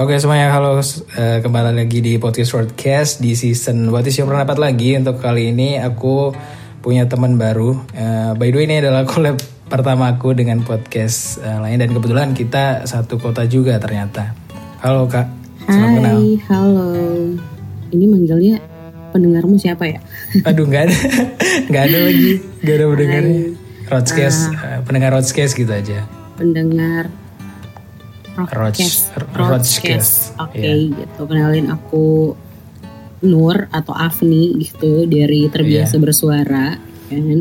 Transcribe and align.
Oke 0.00 0.16
semuanya 0.16 0.48
halo 0.48 0.80
uh, 0.80 0.80
kembali 1.44 1.76
lagi 1.76 2.00
di 2.00 2.16
podcast 2.16 2.56
Broadcast 2.56 3.20
di 3.20 3.36
season 3.36 3.92
What 3.92 4.08
is 4.08 4.16
your 4.16 4.32
pendapat 4.32 4.56
lagi? 4.56 4.96
Untuk 4.96 5.20
kali 5.20 5.52
ini 5.52 5.76
aku 5.76 6.32
punya 6.80 7.04
teman 7.04 7.36
baru. 7.36 7.76
Uh, 7.92 8.32
by 8.40 8.48
the 8.48 8.56
way 8.56 8.64
ini 8.64 8.80
adalah 8.80 9.04
collab 9.12 9.36
pertama 9.68 10.08
aku 10.08 10.32
dengan 10.32 10.64
podcast 10.64 11.44
uh, 11.44 11.60
lain. 11.60 11.84
Dan 11.84 11.92
kebetulan 11.92 12.32
kita 12.32 12.88
satu 12.88 13.20
kota 13.20 13.44
juga 13.44 13.76
ternyata. 13.76 14.32
Halo 14.80 15.04
kak. 15.04 15.28
Hai 15.68 15.92
kenal. 15.92 16.16
halo. 16.48 16.88
Ini 17.92 18.04
manggilnya 18.08 18.56
pendengarmu 19.12 19.60
siapa 19.60 19.84
ya? 19.84 20.00
Aduh 20.48 20.64
nggak 20.64 20.88
ada. 20.88 20.96
Nggak 21.68 21.82
ada 21.92 21.98
lagi. 22.08 22.30
Nggak 22.64 22.74
ada 22.80 22.84
pendengarnya. 22.88 23.40
Rodscast 23.92 24.40
uh, 24.56 24.80
pendengar 24.88 25.12
Rodscast 25.12 25.52
gitu 25.60 25.68
aja. 25.68 26.08
Pendengar 26.40 27.12
Rodscast 28.36 29.12
Rodscast 29.36 30.36
oke 30.40 30.52
okay, 30.56 30.88
yeah. 30.88 31.04
gitu 31.04 31.20
kenalin 31.28 31.68
aku 31.68 32.36
Nur 33.22 33.70
atau 33.70 33.94
Afni 33.94 34.58
gitu 34.58 35.06
dari 35.06 35.46
terbiasa 35.46 35.96
yeah. 35.96 36.02
bersuara 36.02 36.66
kan 37.06 37.38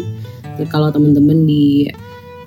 kalau 0.69 0.91
teman-teman 0.91 1.47
di 1.47 1.89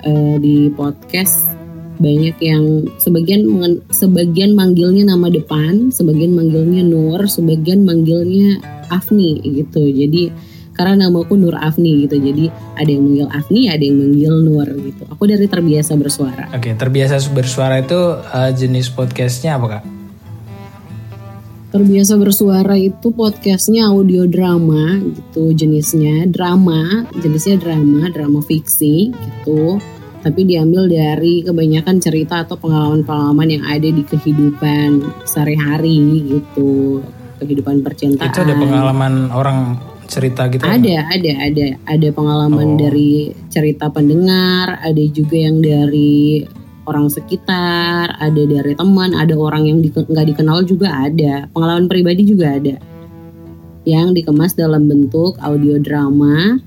uh, 0.04 0.36
di 0.38 0.70
podcast 0.70 1.54
banyak 1.98 2.36
yang 2.42 2.90
sebagian 2.98 3.46
sebagian 3.94 4.58
manggilnya 4.58 5.14
nama 5.14 5.30
depan, 5.30 5.94
sebagian 5.94 6.34
manggilnya 6.34 6.82
Nur, 6.82 7.22
sebagian 7.30 7.86
manggilnya 7.86 8.58
Afni 8.90 9.38
gitu. 9.42 9.86
Jadi 9.86 10.34
karena 10.74 11.06
namaku 11.06 11.38
Nur 11.38 11.56
Afni 11.56 12.04
gitu. 12.04 12.18
Jadi 12.18 12.50
ada 12.74 12.90
yang 12.90 13.02
manggil 13.06 13.28
Afni, 13.30 13.70
ada 13.70 13.80
yang 13.80 13.96
manggil 14.02 14.34
Nur 14.42 14.68
gitu. 14.68 15.02
Aku 15.08 15.24
dari 15.24 15.46
terbiasa 15.46 15.94
bersuara. 15.94 16.50
Oke, 16.52 16.74
terbiasa 16.74 17.16
bersuara 17.30 17.80
itu 17.80 17.96
uh, 18.18 18.50
jenis 18.50 18.90
podcastnya 18.90 19.56
apa 19.56 19.66
kak? 19.78 19.84
Terbiasa 21.74 22.14
bersuara 22.14 22.78
itu 22.78 23.10
podcastnya 23.10 23.90
audio 23.90 24.30
drama 24.30 24.94
gitu 25.02 25.50
jenisnya 25.58 26.22
drama 26.30 27.02
jenisnya 27.18 27.58
drama 27.58 28.06
drama 28.14 28.38
fiksi 28.46 29.10
gitu 29.10 29.82
tapi 30.24 30.48
diambil 30.48 30.88
dari 30.88 31.44
kebanyakan 31.44 32.00
cerita 32.00 32.48
atau 32.48 32.56
pengalaman-pengalaman 32.56 33.58
yang 33.60 33.64
ada 33.68 33.84
di 33.92 34.00
kehidupan 34.06 35.04
sehari-hari 35.28 36.30
gitu 36.32 37.04
kehidupan 37.44 37.84
percintaan 37.84 38.32
itu 38.32 38.40
ada 38.40 38.56
pengalaman 38.56 39.28
orang 39.36 39.76
cerita 40.06 40.46
gitu 40.52 40.64
ada 40.64 41.08
ada 41.10 41.32
ada 41.44 41.66
ada 41.84 42.08
pengalaman 42.12 42.74
oh. 42.74 42.78
dari 42.78 43.32
cerita 43.48 43.90
pendengar 43.90 44.80
ada 44.80 45.04
juga 45.12 45.36
yang 45.36 45.58
dari 45.60 46.44
orang 46.84 47.08
sekitar, 47.08 48.16
ada 48.20 48.42
dari 48.44 48.76
teman, 48.76 49.16
ada 49.16 49.32
orang 49.36 49.64
yang 49.68 49.78
nggak 49.80 50.26
di, 50.26 50.30
dikenal 50.32 50.64
juga 50.68 50.92
ada, 50.92 51.48
pengalaman 51.52 51.88
pribadi 51.88 52.28
juga 52.28 52.56
ada, 52.56 52.76
yang 53.88 54.12
dikemas 54.12 54.56
dalam 54.56 54.88
bentuk 54.88 55.36
audio 55.40 55.80
drama 55.80 56.60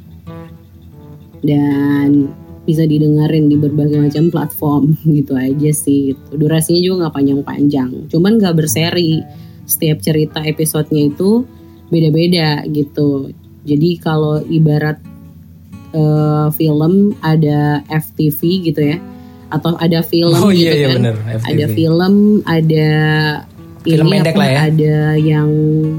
dan 1.45 2.29
bisa 2.67 2.83
didengarin 2.83 3.47
di 3.47 3.55
berbagai 3.55 4.11
macam 4.11 4.27
platform 4.27 4.83
gitu 5.17 5.37
aja 5.37 5.71
sih. 5.71 6.13
Gitu. 6.13 6.29
Durasinya 6.35 6.81
juga 6.83 6.95
nggak 7.05 7.15
panjang-panjang, 7.15 7.89
cuman 8.11 8.31
nggak 8.41 8.55
berseri. 8.57 9.21
Setiap 9.67 9.99
cerita 9.99 10.39
episodenya 10.47 11.11
itu 11.11 11.43
beda-beda 11.87 12.63
gitu. 12.69 13.31
Jadi 13.67 13.99
kalau 13.99 14.39
ibarat 14.47 14.99
uh, 15.91 16.47
film 16.55 17.15
ada 17.19 17.83
FTV 17.87 18.71
gitu 18.71 18.81
ya 18.95 18.97
atau 19.47 19.79
ada 19.79 20.03
film 20.03 20.35
oh, 20.35 20.51
gitu 20.51 20.67
iya, 20.67 20.73
iya, 20.75 20.87
kan. 20.91 20.95
Bener, 20.99 21.15
ada 21.47 21.65
film, 21.71 22.13
ada 22.43 22.89
film 23.87 24.07
ini 24.11 24.19
apa, 24.27 24.43
ya. 24.43 24.57
ada 24.67 24.97
yang 25.15 25.49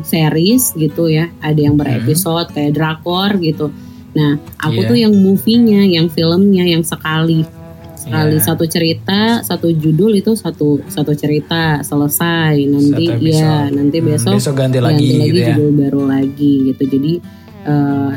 series 0.04 0.76
gitu 0.76 1.08
ya, 1.08 1.32
ada 1.40 1.56
yang 1.56 1.80
berepisode 1.80 2.52
hmm. 2.52 2.54
kayak 2.54 2.72
drakor 2.76 3.30
gitu. 3.40 3.72
Nah, 4.12 4.36
aku 4.60 4.84
yeah. 4.84 4.88
tuh 4.88 4.98
yang 4.98 5.14
movie-nya, 5.16 5.88
yang 5.88 6.12
filmnya, 6.12 6.64
yang 6.68 6.84
sekali 6.84 7.44
sekali 7.98 8.38
yeah. 8.38 8.46
satu 8.46 8.64
cerita, 8.70 9.42
satu 9.42 9.74
judul 9.74 10.14
itu 10.14 10.38
satu 10.38 10.78
satu 10.86 11.12
cerita 11.18 11.82
selesai. 11.82 12.54
Nanti 12.70 13.04
ya, 13.34 13.66
nanti 13.68 13.98
hmm, 13.98 14.06
besok, 14.06 14.38
besok 14.38 14.54
ganti 14.54 14.78
lagi, 14.78 15.02
ganti 15.02 15.18
lagi 15.18 15.26
gitu 15.26 15.40
ya. 15.42 15.46
judul 15.50 15.70
baru 15.74 16.02
lagi 16.06 16.52
gitu. 16.70 16.82
Jadi 16.86 17.12
eh, 17.66 18.12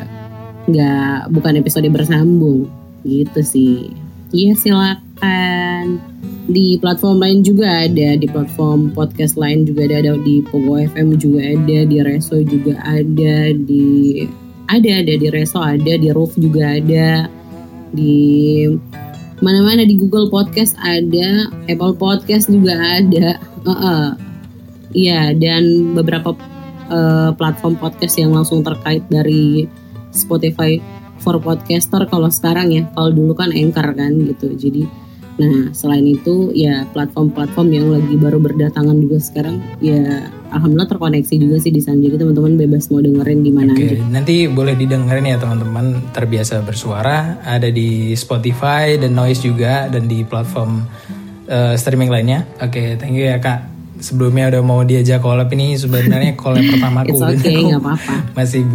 nggak 0.70 1.18
uh, 1.26 1.30
bukan 1.34 1.54
episode 1.58 1.90
bersambung 1.90 2.70
gitu 3.02 3.42
sih. 3.42 3.90
Iya 4.32 4.54
silakan. 4.56 6.00
Di 6.52 6.80
platform 6.82 7.22
lain 7.22 7.40
juga 7.46 7.86
ada, 7.86 8.18
di 8.18 8.28
platform 8.28 8.92
podcast 8.92 9.38
lain 9.38 9.64
juga 9.64 9.88
ada, 9.88 10.04
ada 10.04 10.12
di 10.20 10.44
Pogo 10.46 10.78
FM 10.78 11.16
juga 11.16 11.42
ada, 11.42 11.78
di 11.86 11.98
Reso 12.02 12.38
juga 12.44 12.76
ada, 12.82 13.36
di 13.56 13.86
ada 14.68 14.92
ada 15.04 15.14
di 15.16 15.28
Reso 15.32 15.60
ada, 15.62 15.94
di 15.96 16.10
Roof 16.12 16.36
juga 16.40 16.76
ada, 16.76 17.30
di 17.94 18.68
mana-mana 19.42 19.84
di 19.84 19.98
Google 19.98 20.30
Podcast 20.30 20.78
ada, 20.80 21.50
Apple 21.66 21.98
Podcast 21.98 22.48
juga 22.48 22.78
ada. 22.78 23.42
Uh 23.66 23.72
-uh. 23.74 24.06
Iya 24.92 25.34
dan 25.34 25.96
beberapa 25.96 26.36
uh, 26.92 27.32
platform 27.36 27.80
podcast 27.80 28.20
yang 28.20 28.36
langsung 28.36 28.62
terkait 28.62 29.02
dari 29.08 29.66
Spotify 30.12 30.78
for 31.22 31.40
podcaster 31.40 32.04
kalau 32.10 32.28
sekarang 32.28 32.74
ya 32.76 32.84
kalau 32.92 33.14
dulu 33.14 33.32
kan 33.38 33.54
anchor 33.56 33.94
kan 33.96 34.12
gitu 34.26 34.52
jadi 34.58 34.84
nah 35.42 35.74
selain 35.74 36.06
itu 36.06 36.54
ya 36.54 36.86
platform-platform 36.94 37.68
yang 37.74 37.88
lagi 37.90 38.14
baru 38.22 38.38
berdatangan 38.38 38.94
juga 39.02 39.18
sekarang 39.18 39.58
ya 39.82 40.30
alhamdulillah 40.54 40.92
terkoneksi 40.94 41.34
juga 41.42 41.58
sih 41.58 41.74
di 41.74 41.82
sana 41.82 41.98
jadi 41.98 42.22
teman-teman 42.22 42.62
bebas 42.62 42.94
mau 42.94 43.02
dengerin 43.02 43.42
di 43.42 43.52
mana 43.52 43.74
okay. 43.74 43.98
aja 43.98 44.06
nanti 44.06 44.46
boleh 44.46 44.78
didengerin 44.78 45.26
ya 45.26 45.38
teman-teman 45.42 46.14
terbiasa 46.14 46.62
bersuara 46.62 47.42
ada 47.42 47.74
di 47.74 48.14
Spotify 48.14 49.02
dan 49.02 49.18
Noise 49.18 49.42
juga 49.42 49.90
dan 49.90 50.06
di 50.06 50.22
platform 50.22 50.86
uh, 51.50 51.74
streaming 51.74 52.14
lainnya 52.14 52.46
oke 52.62 52.70
okay, 52.70 53.00
thank 53.02 53.18
you 53.18 53.26
ya 53.26 53.42
kak 53.42 53.72
sebelumnya 54.02 54.50
udah 54.50 54.62
mau 54.66 54.82
diajak 54.82 55.22
collab 55.22 55.48
ini 55.54 55.78
sebenarnya 55.78 56.34
collab 56.34 56.66
pertamaku. 56.74 57.16
It's 57.16 57.22
okay, 57.22 57.70
nggak 57.70 57.82
apa-apa. 57.86 58.16
Masih 58.36 58.66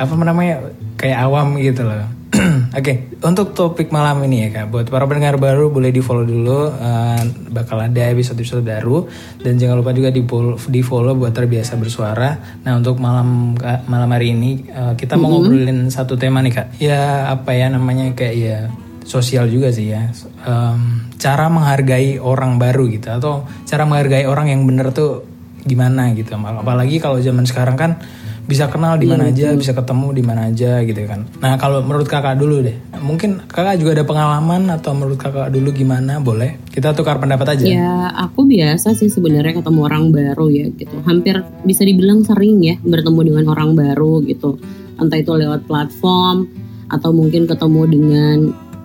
apa 0.00 0.12
namanya 0.16 0.72
kayak 0.96 1.28
awam 1.28 1.60
gitu 1.60 1.84
loh. 1.84 2.08
Oke, 2.72 2.80
okay, 2.80 2.96
untuk 3.20 3.52
topik 3.52 3.92
malam 3.92 4.24
ini 4.24 4.48
ya 4.48 4.64
kak, 4.64 4.72
buat 4.72 4.88
para 4.88 5.04
pendengar 5.04 5.36
baru 5.36 5.68
boleh 5.68 5.92
di 5.92 6.00
follow 6.00 6.24
dulu, 6.24 6.72
uh, 6.72 7.20
bakal 7.52 7.76
ada 7.76 8.08
episode-episode 8.08 8.64
baru. 8.64 9.04
Dan 9.36 9.60
jangan 9.60 9.76
lupa 9.84 9.92
juga 9.92 10.08
di 10.08 10.24
follow, 10.24 10.56
di 10.56 10.80
follow 10.80 11.12
buat 11.12 11.36
terbiasa 11.36 11.76
bersuara. 11.76 12.32
Nah 12.64 12.72
untuk 12.80 12.96
malam 12.96 13.52
malam 13.84 14.08
hari 14.16 14.32
ini 14.32 14.64
uh, 14.72 14.96
kita 14.96 15.20
mau 15.20 15.28
mm 15.28 15.32
-hmm. 15.36 15.44
ngobrolin 15.44 15.80
satu 15.92 16.16
tema 16.16 16.40
nih 16.40 16.52
kak, 16.56 16.66
ya 16.80 17.28
apa 17.28 17.52
ya 17.52 17.68
namanya 17.68 18.16
kayak 18.16 18.36
ya 18.40 18.58
sosial 19.04 19.52
juga 19.52 19.68
sih 19.68 19.92
ya, 19.92 20.08
um, 20.48 21.12
cara 21.20 21.52
menghargai 21.52 22.16
orang 22.16 22.56
baru 22.56 22.88
gitu 22.88 23.12
atau 23.12 23.44
cara 23.68 23.84
menghargai 23.84 24.24
orang 24.24 24.48
yang 24.48 24.64
bener 24.64 24.88
tuh 24.94 25.26
gimana 25.68 26.10
gitu, 26.16 26.32
apalagi 26.38 26.96
kalau 26.96 27.20
zaman 27.20 27.44
sekarang 27.44 27.76
kan 27.76 28.00
bisa 28.42 28.66
kenal 28.66 28.98
di 28.98 29.06
mana 29.06 29.30
iya, 29.30 29.54
aja, 29.54 29.58
bisa 29.58 29.72
ketemu 29.72 30.06
di 30.18 30.22
mana 30.26 30.50
aja 30.50 30.82
gitu 30.82 30.98
kan. 31.06 31.24
Nah 31.38 31.54
kalau 31.56 31.78
menurut 31.86 32.10
kakak 32.10 32.34
dulu 32.34 32.60
deh, 32.66 32.74
mungkin 32.98 33.38
kakak 33.46 33.78
juga 33.78 34.02
ada 34.02 34.04
pengalaman 34.04 34.66
atau 34.74 34.92
menurut 34.98 35.14
kakak 35.14 35.54
dulu 35.54 35.70
gimana? 35.70 36.18
Boleh 36.18 36.58
kita 36.74 36.90
tukar 36.90 37.22
pendapat 37.22 37.54
aja. 37.54 37.64
Ya 37.64 38.10
aku 38.10 38.44
biasa 38.50 38.98
sih 38.98 39.06
sebenarnya 39.06 39.62
ketemu 39.62 39.80
orang 39.86 40.10
baru 40.10 40.46
ya 40.50 40.66
gitu. 40.74 40.96
Hampir 41.06 41.38
bisa 41.62 41.86
dibilang 41.86 42.26
sering 42.26 42.58
ya 42.60 42.74
bertemu 42.82 43.20
dengan 43.30 43.44
orang 43.54 43.78
baru 43.78 44.26
gitu. 44.26 44.58
Entah 44.98 45.18
itu 45.22 45.32
lewat 45.32 45.70
platform 45.70 46.50
atau 46.90 47.10
mungkin 47.14 47.46
ketemu 47.46 47.82
dengan 47.88 48.38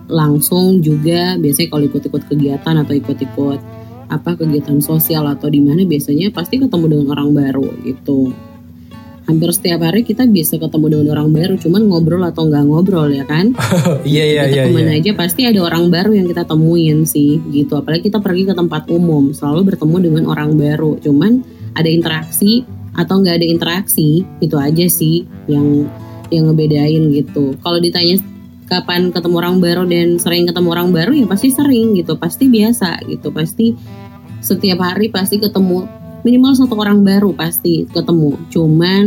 langsung 0.06 0.80
juga. 0.80 1.34
Biasanya 1.34 1.68
kalau 1.68 1.84
ikut-ikut 1.90 2.22
kegiatan 2.30 2.74
atau 2.78 2.94
ikut-ikut 2.94 3.60
apa 4.08 4.40
kegiatan 4.40 4.80
sosial 4.80 5.28
atau 5.28 5.52
di 5.52 5.60
mana 5.60 5.84
biasanya 5.84 6.32
pasti 6.32 6.56
ketemu 6.56 6.96
dengan 6.96 7.06
orang 7.12 7.30
baru 7.36 7.68
gitu 7.84 8.32
hampir 9.28 9.52
setiap 9.52 9.84
hari 9.84 10.08
kita 10.08 10.24
bisa 10.24 10.56
ketemu 10.56 10.88
dengan 10.88 11.20
orang 11.20 11.28
baru 11.36 11.54
cuman 11.60 11.84
ngobrol 11.84 12.24
atau 12.24 12.48
nggak 12.48 12.64
ngobrol 12.64 13.12
ya 13.12 13.28
kan? 13.28 13.52
Iya 14.08 14.24
iya 14.24 14.42
iya 14.48 14.62
ke 14.64 14.72
mana 14.72 14.96
iya. 14.96 15.04
aja 15.04 15.12
pasti 15.12 15.44
ada 15.44 15.60
orang 15.60 15.92
baru 15.92 16.16
yang 16.16 16.26
kita 16.32 16.48
temuin 16.48 17.04
sih 17.04 17.36
gitu. 17.52 17.76
Apalagi 17.76 18.08
kita 18.08 18.24
pergi 18.24 18.48
ke 18.48 18.54
tempat 18.56 18.88
umum 18.88 19.36
selalu 19.36 19.74
bertemu 19.74 19.96
dengan 20.00 20.24
orang 20.32 20.56
baru. 20.56 20.96
Cuman 20.96 21.44
ada 21.76 21.88
interaksi 21.92 22.64
atau 22.96 23.20
nggak 23.20 23.36
ada 23.36 23.46
interaksi 23.46 24.24
itu 24.40 24.56
aja 24.56 24.86
sih 24.88 25.28
yang 25.44 25.84
yang 26.32 26.48
ngebedain 26.48 27.12
gitu. 27.12 27.52
Kalau 27.60 27.78
ditanya 27.84 28.16
kapan 28.64 29.12
ketemu 29.12 29.34
orang 29.44 29.56
baru 29.60 29.82
dan 29.84 30.16
sering 30.16 30.48
ketemu 30.48 30.68
orang 30.72 30.88
baru 30.88 31.12
ya 31.12 31.28
pasti 31.28 31.52
sering 31.52 31.92
gitu. 32.00 32.16
Pasti 32.16 32.48
biasa 32.48 33.04
gitu. 33.04 33.28
Pasti 33.28 33.76
setiap 34.40 34.80
hari 34.80 35.12
pasti 35.12 35.36
ketemu 35.36 35.84
minimal 36.22 36.52
satu 36.54 36.74
orang 36.78 37.02
baru 37.06 37.34
pasti 37.34 37.86
ketemu. 37.90 38.38
Cuman 38.50 39.04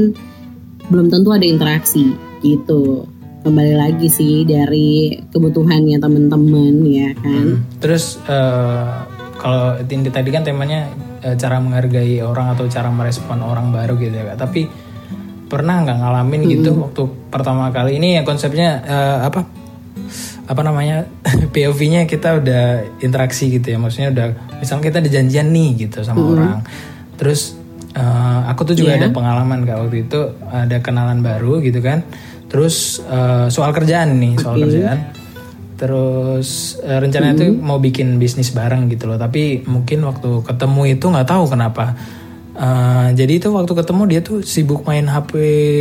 belum 0.92 1.08
tentu 1.08 1.32
ada 1.32 1.44
interaksi 1.48 2.16
gitu. 2.44 3.08
Kembali 3.42 3.74
lagi 3.74 4.06
sih 4.06 4.46
dari 4.46 5.18
kebutuhannya 5.34 5.98
teman-teman 5.98 6.86
ya 6.86 7.10
kan? 7.18 7.58
Hmm. 7.58 7.66
terus 7.82 8.22
uh, 8.30 9.02
kalau 9.42 9.82
ini 9.82 10.14
tadi 10.14 10.30
kan 10.30 10.46
temanya 10.46 10.86
eh, 11.26 11.34
cara 11.34 11.58
menghargai 11.58 12.22
orang 12.22 12.54
atau 12.54 12.70
cara 12.70 12.94
merespon 12.94 13.42
orang 13.42 13.74
baru 13.74 13.98
gitu 13.98 14.14
ya 14.14 14.38
tapi 14.38 14.70
pernah 15.50 15.82
nggak 15.82 15.98
ngalamin 16.06 16.42
gitu 16.54 16.70
waktu 16.78 17.04
pertama 17.34 17.74
kali? 17.74 17.98
Ini 17.98 18.22
yang 18.22 18.26
konsepnya 18.30 18.86
eh, 18.86 19.18
apa? 19.26 19.42
Apa 20.46 20.62
namanya? 20.62 21.10
POV-nya 21.54 22.06
kita 22.06 22.38
udah 22.38 22.64
interaksi 23.02 23.50
gitu 23.50 23.74
ya. 23.74 23.82
Maksudnya 23.82 24.14
udah 24.14 24.28
misalnya 24.62 24.84
kita 24.86 24.98
ada 25.02 25.10
janjian 25.10 25.50
nih 25.50 25.90
gitu 25.90 26.06
sama 26.06 26.22
orang 26.22 26.62
terus 27.22 27.54
eh, 27.92 28.42
aku 28.48 28.66
tuh 28.66 28.76
juga 28.76 28.96
Iya. 28.96 29.00
ada 29.00 29.10
pengalaman 29.12 29.62
kak 29.62 29.78
waktu 29.78 29.98
itu 30.02 30.20
ada 30.44 30.78
kenalan 30.80 31.22
baru 31.22 31.62
gitu 31.62 31.78
kan. 31.80 32.02
Terus 32.48 32.98
eh, 33.00 33.48
soal 33.48 33.70
kerjaan 33.72 34.18
nih 34.18 34.34
soal 34.36 34.58
kerjaan. 34.58 35.00
Terus 35.78 36.50
eh, 36.80 36.98
rencananya 36.98 37.36
tuh 37.38 37.50
mau 37.54 37.78
bikin 37.78 38.16
bisnis 38.16 38.50
bareng 38.52 38.86
gitu 38.88 39.06
loh. 39.06 39.16
Tapi 39.16 39.66
mungkin 39.66 40.02
waktu 40.02 40.42
ketemu 40.42 40.82
itu 40.92 41.06
nggak 41.06 41.28
tahu 41.28 41.44
kenapa. 41.48 41.94
Eh, 42.52 43.08
jadi 43.14 43.34
itu 43.38 43.48
waktu 43.50 43.72
ketemu 43.72 44.02
dia 44.06 44.20
tuh 44.22 44.40
sibuk 44.42 44.84
main 44.84 45.04
HP 45.04 45.32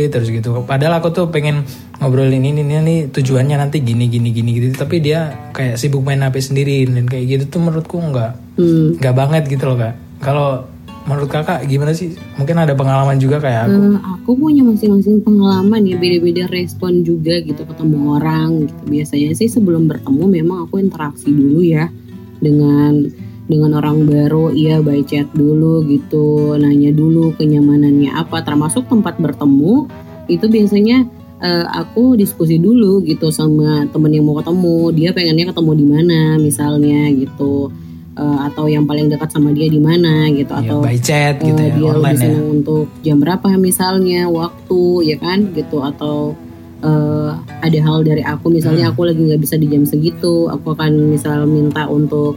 terus 0.07 0.27
gitu. 0.27 0.63
Padahal 0.63 0.97
aku 0.97 1.11
tuh 1.11 1.27
pengen 1.27 1.67
ngobrolin 1.97 2.39
ini 2.39 2.55
ini, 2.55 2.73
ini 2.73 2.95
tujuannya 3.07 3.55
nanti 3.55 3.79
gini 3.79 4.07
gini 4.07 4.31
gini 4.31 4.49
gitu 4.53 4.73
tapi 4.75 4.97
dia 4.97 5.51
kayak 5.51 5.77
sibuk 5.77 6.01
main 6.01 6.17
HP 6.19 6.41
sendiri 6.41 6.87
dan 6.87 7.05
kayak 7.05 7.25
gitu 7.29 7.43
tuh 7.47 7.61
menurutku 7.61 7.95
nggak 7.95 8.31
Hmm. 8.51 8.97
nggak 8.97 9.15
banget 9.15 9.43
gitu 9.47 9.63
loh 9.63 9.77
kak. 9.77 9.93
Kalau 10.19 10.65
menurut 11.05 11.29
kakak 11.29 11.65
gimana 11.65 11.91
sih? 11.95 12.13
Mungkin 12.37 12.57
ada 12.61 12.73
pengalaman 12.77 13.17
juga 13.17 13.41
kayak 13.41 13.69
aku. 13.69 13.77
Eh, 13.77 13.99
aku 14.21 14.31
punya 14.37 14.61
masing-masing 14.61 15.25
pengalaman 15.25 15.81
ya 15.85 15.97
beda-beda 15.97 16.45
respon 16.53 17.01
juga 17.01 17.41
gitu 17.41 17.65
ketemu 17.65 17.97
orang 18.21 18.69
gitu. 18.69 18.81
Biasanya 18.85 19.29
sih 19.33 19.49
sebelum 19.49 19.89
bertemu 19.89 20.23
memang 20.29 20.69
aku 20.69 20.77
interaksi 20.77 21.33
dulu 21.33 21.65
ya 21.65 21.89
dengan 22.37 23.09
dengan 23.49 23.71
orang 23.81 24.05
baru. 24.05 24.53
Iya 24.53 24.85
by 24.85 25.01
chat 25.03 25.27
dulu 25.33 25.81
gitu 25.89 26.53
nanya 26.61 26.93
dulu 26.93 27.33
kenyamanannya 27.33 28.13
apa. 28.13 28.45
Termasuk 28.45 28.85
tempat 28.85 29.17
bertemu 29.17 29.89
itu 30.29 30.45
biasanya 30.45 31.09
eh, 31.41 31.65
aku 31.65 32.13
diskusi 32.13 32.61
dulu 32.61 33.01
gitu 33.01 33.33
sama 33.33 33.89
temen 33.89 34.13
yang 34.13 34.29
mau 34.29 34.37
ketemu. 34.37 34.93
Dia 34.93 35.09
pengennya 35.17 35.49
ketemu 35.49 35.71
di 35.73 35.85
mana 35.89 36.21
misalnya 36.37 37.09
gitu 37.09 37.73
Eh, 38.11 38.39
atau 38.43 38.67
yang 38.67 38.83
paling 38.83 39.07
dekat 39.07 39.31
sama 39.31 39.49
dia 39.49 39.65
di 39.65 39.79
mana 39.79 40.27
gitu 40.29 40.51
ya, 40.51 40.59
atau 40.67 40.77
by 40.79 40.99
chat 40.99 41.39
gitu 41.39 41.55
Eh, 41.55 41.63
ya 41.63 41.71
dia 41.71 41.79
lebih 41.79 41.95
online 41.95 42.11
ya. 42.13 42.23
senang 42.27 42.47
untuk 42.51 42.85
jam 42.99 43.17
berapa 43.17 43.47
misalnya 43.55 44.27
waktu 44.27 44.81
ya 45.05 45.15
kan 45.15 45.39
gitu 45.49 45.79
atau 45.79 46.35
eh, 46.81 47.31
ada 47.57 47.79
hal 47.79 48.01
dari 48.01 48.19
aku 48.21 48.49
misalnya 48.49 48.85
Hmm. 48.85 48.91
aku 48.91 49.01
lagi 49.05 49.21
nggak 49.21 49.39
bisa 49.39 49.55
di 49.55 49.65
jam 49.65 49.85
segitu 49.85 50.49
aku 50.49 50.75
akan 50.75 50.91
misal 51.09 51.45
minta 51.45 51.87
untuk 51.87 52.35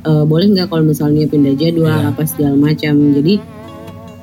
eh, 0.00 0.22
boleh 0.22 0.46
nggak 0.48 0.68
kalau 0.68 0.84
misalnya 0.84 1.26
pindah 1.26 1.52
jadwal 1.54 1.90
Iya. 1.92 2.08
apa 2.08 2.22
segala 2.22 2.54
macam. 2.54 2.94
Jadi 3.10 3.34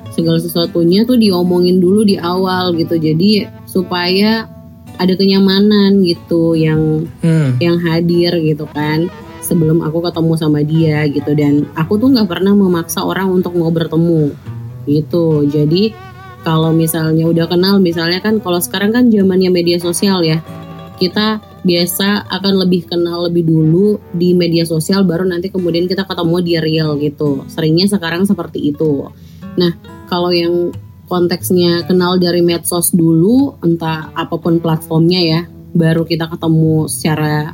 segala 0.10 0.40
sesuatunya 0.40 1.04
tuh 1.04 1.16
diomongin 1.16 1.78
dulu 1.78 2.01
di 2.01 2.16
awal 2.16 2.72
gitu. 2.74 2.95
Jadi 2.95 3.44
supaya 3.66 4.48
ada 4.95 5.13
kenyamanan 5.13 6.01
gitu 6.01 6.56
yang 6.56 7.06
Hmm, 7.19 7.60
yang 7.60 7.78
hadir 7.78 8.33
gitu 8.40 8.66
kan 8.68 9.12
sebelum 9.48 9.80
aku 9.80 10.04
ketemu 10.04 10.34
sama 10.36 10.60
dia 10.68 11.08
gitu. 11.08 11.32
Dan 11.32 11.72
aku 11.80 11.96
tuh 11.96 12.12
nggak 12.12 12.28
pernah 12.28 12.52
memaksa 12.52 13.08
orang 13.08 13.32
untuk 13.32 13.56
mau 13.56 13.72
bertemu 13.72 14.36
gitu. 14.84 15.48
Jadi 15.48 15.96
kalau 16.44 16.76
misalnya 16.76 17.28
udah 17.28 17.48
kenal 17.48 17.80
misalnya 17.80 18.20
kan 18.24 18.40
kalau 18.44 18.60
sekarang 18.60 18.92
kan 18.92 19.12
zamannya 19.12 19.52
media 19.52 19.80
sosial 19.80 20.24
ya 20.24 20.40
kita 20.96 21.44
biasa 21.62 22.26
akan 22.32 22.64
lebih 22.64 22.88
kenal 22.88 23.28
lebih 23.28 23.44
dulu 23.44 24.00
di 24.16 24.32
media 24.32 24.64
sosial 24.64 25.04
baru 25.04 25.28
nanti 25.28 25.52
kemudian 25.52 25.86
kita 25.86 26.08
ketemu 26.08 26.36
di 26.42 26.54
real 26.58 26.90
gitu. 26.98 27.44
Seringnya 27.52 27.92
sekarang 27.92 28.24
seperti 28.24 28.72
itu. 28.72 29.12
Nah 29.60 29.76
kalau 30.08 30.32
yang 30.32 30.72
konteksnya 31.08 31.88
kenal 31.88 32.20
dari 32.20 32.44
medsos 32.44 32.92
dulu 32.92 33.60
entah 33.64 34.12
apa 34.12 34.36
pun 34.40 34.60
platformnya 34.60 35.22
ya 35.24 35.42
baru 35.76 36.04
kita 36.04 36.28
ketemu 36.32 36.88
secara 36.90 37.54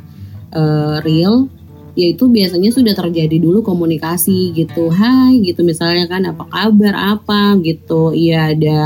eh, 0.54 0.96
real 1.02 1.50
yaitu 1.94 2.26
biasanya 2.26 2.74
sudah 2.74 2.94
terjadi 2.94 3.38
dulu 3.38 3.62
komunikasi 3.62 4.50
gitu. 4.54 4.90
Hai 4.90 5.38
gitu 5.42 5.62
misalnya 5.62 6.10
kan 6.10 6.26
apa 6.26 6.44
kabar 6.50 6.94
apa 7.18 7.54
gitu. 7.62 8.10
Iya 8.10 8.54
ada 8.54 8.78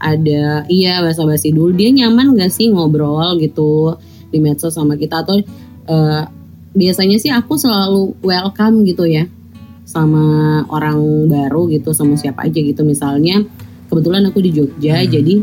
ada 0.00 0.64
iya 0.68 1.00
basa-basi 1.04 1.52
dulu. 1.52 1.76
Dia 1.76 1.92
nyaman 1.92 2.36
gak 2.36 2.52
sih 2.52 2.72
ngobrol 2.72 3.36
gitu 3.40 3.96
di 4.32 4.40
medsos 4.40 4.72
sama 4.76 4.96
kita? 4.96 5.24
Atau 5.24 5.40
eh, 5.86 6.22
biasanya 6.76 7.16
sih 7.20 7.32
aku 7.32 7.56
selalu 7.60 8.16
welcome 8.24 8.84
gitu 8.84 9.04
ya 9.08 9.28
sama 9.86 10.66
orang 10.68 11.28
baru 11.30 11.68
gitu 11.70 11.92
sama 11.92 12.16
siapa 12.16 12.48
aja 12.48 12.60
gitu. 12.60 12.84
Misalnya 12.84 13.44
kebetulan 13.92 14.24
aku 14.28 14.40
di 14.40 14.50
Jogja 14.56 15.00
Hmm. 15.00 15.12
jadi 15.12 15.34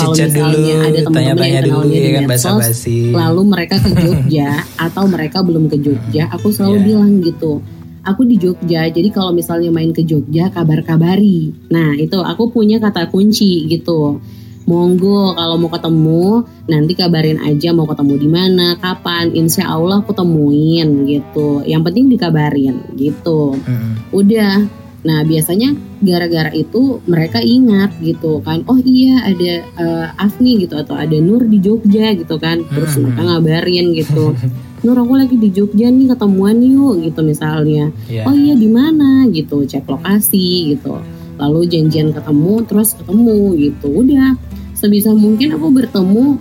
kalau 0.00 0.14
Cicat 0.16 0.28
misalnya 0.30 0.56
dulu, 0.56 0.80
ada 0.80 1.00
teman-teman 1.04 1.20
yang 1.20 1.36
dulu 1.60 1.76
kenalnya 1.76 1.92
di 1.92 2.00
ya 2.00 2.10
kan 2.10 2.24
medsos 2.24 2.66
lalu 3.12 3.42
mereka 3.44 3.74
ke 3.76 3.90
Jogja 3.94 4.48
atau 4.88 5.04
mereka 5.04 5.38
belum 5.40 5.64
ke 5.66 5.76
Jogja, 5.78 6.22
aku 6.28 6.48
selalu 6.48 6.76
Iya. 6.76 6.86
bilang 6.86 7.12
gitu. 7.20 7.52
Aku 8.00 8.24
di 8.24 8.34
Jogja, 8.34 8.88
jadi 8.88 9.08
kalau 9.08 9.28
misalnya 9.30 9.68
main 9.68 9.92
ke 9.92 10.00
Jogja 10.00 10.48
kabar-kabari. 10.48 11.52
Nah 11.68 11.92
itu 11.94 12.16
aku 12.16 12.48
punya 12.48 12.80
kata 12.80 13.06
kunci 13.06 13.68
gitu. 13.68 14.16
Monggo 14.64 15.34
kalau 15.34 15.58
mau 15.58 15.66
ketemu 15.66 16.24
nanti 16.64 16.92
kabarin 16.94 17.42
aja 17.42 17.74
mau 17.74 17.84
ketemu 17.84 18.14
di 18.16 18.28
mana, 18.30 18.78
kapan. 18.78 19.34
Insya 19.34 19.66
Allah 19.66 19.98
aku 19.98 20.14
temuin 20.14 21.04
gitu. 21.04 21.60
Yang 21.66 21.82
penting 21.90 22.04
dikabarin 22.08 22.76
gitu 22.94 23.58
Mm-mm. 23.58 24.14
udah 24.14 24.64
nah 25.00 25.24
biasanya 25.24 25.72
gara-gara 26.04 26.52
itu 26.52 27.00
mereka 27.08 27.40
ingat 27.40 27.96
gitu 28.04 28.44
kan 28.44 28.60
oh 28.68 28.76
iya 28.76 29.24
ada 29.24 29.52
eh, 29.64 30.06
Afni 30.20 30.60
gitu 30.60 30.76
atau 30.76 30.92
ada 30.92 31.16
Nur 31.16 31.48
di 31.48 31.56
Jogja 31.56 32.12
gitu 32.12 32.36
kan. 32.36 32.60
Terus 32.68 32.96
Hmm. 32.96 33.08
mereka 33.08 33.22
ngabarin 33.24 33.86
gitu 33.96 34.36
Nur 34.84 34.96
aku 34.96 35.12
lagi 35.12 35.36
di 35.36 35.52
Jogja 35.52 35.92
nih 35.92 36.08
ketemuan 36.08 36.56
yuk 36.64 37.04
gitu 37.04 37.20
misalnya. 37.20 37.92
Iya. 38.08 38.24
oh 38.24 38.32
iya 38.32 38.56
di 38.56 38.68
mana? 38.68 39.28
gitu 39.28 39.64
cek 39.68 39.84
lokasi 39.84 40.72
gitu. 40.76 40.96
Lalu 41.36 41.68
janjian 41.68 42.16
ketemu 42.16 42.64
terus 42.64 42.96
ketemu 42.96 43.56
gitu 43.60 43.88
udah. 43.92 44.36
Sebisa 44.72 45.12
mungkin 45.12 45.52
aku 45.52 45.68
bertemu 45.68 46.40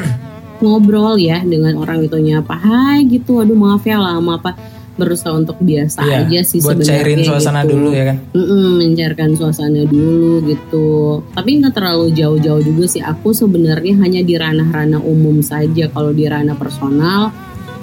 ngobrol 0.62 1.16
ya 1.16 1.40
dengan 1.40 1.80
orang 1.80 2.04
itunya 2.04 2.42
apa 2.42 2.58
hai 2.58 3.06
gitu 3.06 3.38
aduh 3.40 3.54
maaf 3.54 3.86
ya 3.86 3.96
lama 3.96 4.36
apa 4.36 4.52
berusaha 4.98 5.30
untuk 5.32 5.56
biasa 5.58 6.02
Iya, 6.02 6.26
aja 6.26 6.40
sih 6.42 6.58
buat 6.58 6.74
sebenarnya 6.76 6.98
cairin 6.98 7.18
suasana 7.22 7.60
gitu. 7.62 7.70
dulu 7.72 7.88
ya 7.94 8.04
kan? 8.04 8.16
Mm-mm, 8.34 8.66
mencairkan 8.76 9.30
suasana 9.32 9.82
dulu 9.86 10.32
gitu. 10.44 10.88
Tapi 11.32 11.50
nggak 11.56 11.72
terlalu 11.72 12.06
jauh-jauh 12.12 12.60
juga 12.60 12.84
sih. 12.84 13.00
Aku 13.00 13.30
sebenarnya 13.30 13.94
hanya 14.02 14.20
di 14.20 14.34
ranah-ranah 14.34 14.98
umum 14.98 15.38
saja. 15.40 15.86
Kalau 15.86 16.10
di 16.10 16.26
ranah 16.26 16.58
personal 16.58 17.30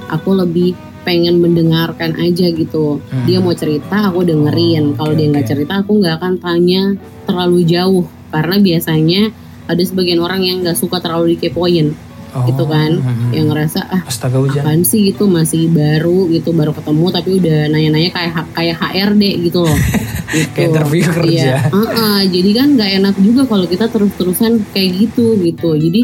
aku 0.05 0.35
lebih 0.35 0.75
pengen 1.01 1.37
mendengarkan 1.37 2.17
aja 2.17 2.49
gitu. 2.49 2.97
Hmm. 2.99 3.25
dia 3.25 3.37
mau 3.39 3.53
cerita 3.53 4.09
aku 4.09 4.21
dengerin. 4.21 4.93
Kalau 4.93 5.13
oke, 5.13 5.17
dia 5.17 5.27
nggak 5.29 5.45
oke. 5.45 5.51
cerita 5.53 5.73
aku 5.79 5.91
nggak 5.97 6.15
akan 6.19 6.33
tanya 6.37 6.81
terlalu 7.23 7.63
jauh. 7.63 8.05
Karena 8.29 8.59
biasanya 8.59 9.21
ada 9.65 9.81
sebagian 9.81 10.19
orang 10.19 10.43
yang 10.43 10.61
nggak 10.61 10.75
suka 10.75 10.99
terlalu 10.99 11.33
dikepoin 11.33 11.95
Oh, 12.35 12.43
gitu 12.43 12.67
kan 12.67 12.91
mm-mm. 12.91 13.31
yang 13.31 13.47
ngerasa 13.47 13.79
ah 13.87 14.01
astaga 14.03 14.37
hujan 14.37 14.59
apaan 14.59 14.83
sih 14.83 15.07
gitu 15.07 15.23
masih 15.25 15.71
baru 15.71 16.27
gitu 16.27 16.51
baru 16.51 16.71
ketemu 16.71 17.05
tapi 17.09 17.29
udah 17.39 17.59
nanya-nanya 17.69 18.11
kayak 18.11 18.31
kayak 18.51 18.75
HRD 18.75 19.23
gitu 19.41 19.63
loh 19.63 19.77
gitu. 20.35 20.51
Kayak 20.51 20.67
interview 20.69 21.01
kerja. 21.07 21.31
Iya. 21.31 21.57
Heeh, 21.71 22.19
jadi 22.27 22.49
kan 22.53 22.67
nggak 22.75 22.91
enak 22.93 23.15
juga 23.17 23.41
kalau 23.45 23.65
kita 23.65 23.87
terus-terusan 23.87 24.51
kayak 24.69 24.89
gitu 24.99 25.39
gitu 25.39 25.73
jadi 25.73 26.03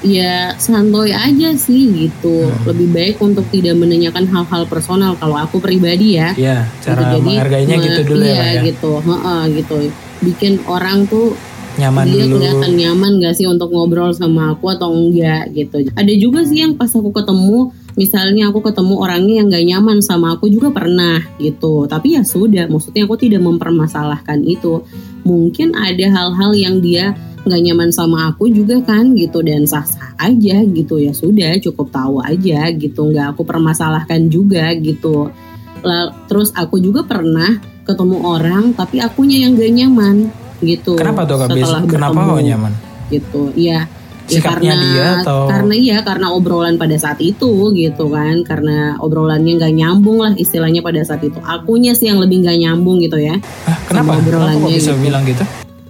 ya 0.00 0.56
santuy 0.56 1.08
aja 1.10 1.52
sih 1.54 1.88
gitu 1.90 2.48
Hmm. 2.48 2.64
lebih 2.66 2.88
baik 2.90 3.16
untuk 3.18 3.44
tidak 3.48 3.76
menanyakan 3.76 4.24
hal-hal 4.26 4.64
personal 4.64 5.12
kalau 5.14 5.36
aku 5.36 5.56
pribadi 5.56 6.16
ya 6.16 6.32
Iya, 6.32 6.68
cara 6.80 7.00
Gitu. 7.00 7.16
Jadi, 7.16 7.28
menghargainya 7.30 7.76
me- 7.76 7.84
gitu 7.86 8.00
dulu 8.08 8.24
iya, 8.24 8.36
ya, 8.36 8.48
ya. 8.50 8.60
gitu 8.64 8.92
Heeh, 8.98 9.42
gitu 9.56 9.76
bikin 10.20 10.52
orang 10.64 11.04
tuh 11.04 11.32
Nyaman 11.78 12.06
dia 12.10 12.26
dulu. 12.26 12.42
kelihatan 12.42 12.72
nyaman 12.74 13.12
gak 13.22 13.34
sih 13.38 13.46
untuk 13.46 13.70
ngobrol 13.70 14.10
sama 14.10 14.56
aku 14.56 14.74
atau 14.74 14.90
enggak 14.90 15.54
gitu. 15.54 15.86
Ada 15.94 16.12
juga 16.18 16.42
sih 16.42 16.66
yang 16.66 16.74
pas 16.74 16.90
aku 16.90 17.14
ketemu, 17.14 17.70
misalnya 17.94 18.50
aku 18.50 18.58
ketemu 18.64 18.94
orangnya 18.98 19.34
yang 19.44 19.46
gak 19.48 19.66
nyaman 19.66 19.98
sama 20.02 20.34
aku 20.34 20.50
juga 20.50 20.74
pernah 20.74 21.22
gitu. 21.38 21.86
Tapi 21.86 22.18
ya 22.18 22.22
sudah, 22.26 22.66
maksudnya 22.66 23.06
aku 23.06 23.14
tidak 23.20 23.40
mempermasalahkan 23.46 24.42
itu. 24.42 24.82
Mungkin 25.22 25.78
ada 25.78 26.06
hal-hal 26.10 26.52
yang 26.58 26.82
dia 26.82 27.14
nggak 27.40 27.62
nyaman 27.64 27.88
sama 27.88 28.28
aku 28.28 28.52
juga 28.52 28.84
kan 28.84 29.16
gitu 29.16 29.40
dan 29.40 29.64
sah-sah 29.64 30.12
aja 30.20 30.60
gitu 30.60 31.00
ya 31.00 31.16
sudah 31.16 31.56
cukup 31.56 31.88
tahu 31.88 32.20
aja 32.20 32.68
gitu 32.76 33.08
nggak 33.08 33.32
aku 33.32 33.48
permasalahkan 33.48 34.28
juga 34.28 34.76
gitu 34.76 35.32
Lah, 35.80 36.12
terus 36.28 36.52
aku 36.52 36.76
juga 36.76 37.08
pernah 37.08 37.56
ketemu 37.88 38.20
orang 38.20 38.76
tapi 38.76 39.00
akunya 39.00 39.48
yang 39.48 39.56
gak 39.56 39.72
nyaman 39.72 40.16
gitu 40.60 40.94
Kenapa 40.94 41.24
tuh 41.24 41.36
Kak? 41.36 41.48
setelah 41.48 41.80
Biasa- 41.80 41.90
Kenapa 41.90 42.18
kok 42.22 42.40
nyaman? 42.40 42.72
gitu 43.08 43.42
ya 43.54 43.80
Ya, 44.26 44.38
karena 44.38 44.78
dia 44.78 45.08
atau 45.18 45.50
karena 45.50 45.74
iya 45.74 45.96
karena 46.00 46.30
obrolan 46.30 46.78
pada 46.78 46.94
saat 46.94 47.18
itu 47.18 47.50
gitu 47.74 48.06
kan 48.06 48.46
karena 48.46 48.94
obrolannya 48.96 49.58
nggak 49.58 49.74
nyambung 49.74 50.18
lah 50.20 50.32
istilahnya 50.32 50.78
pada 50.80 51.02
saat 51.02 51.18
itu 51.20 51.34
akunya 51.42 51.90
sih 51.92 52.06
yang 52.06 52.22
lebih 52.22 52.46
nggak 52.46 52.54
nyambung 52.56 53.02
gitu 53.02 53.18
ya 53.18 53.34
Hah, 53.66 53.74
kenapa? 53.84 54.22
obrolannya 54.22 54.62
Kenapa 54.62 54.70
bisa 54.72 54.94
gitu. 54.94 55.02
bilang 55.02 55.26
gitu? 55.26 55.42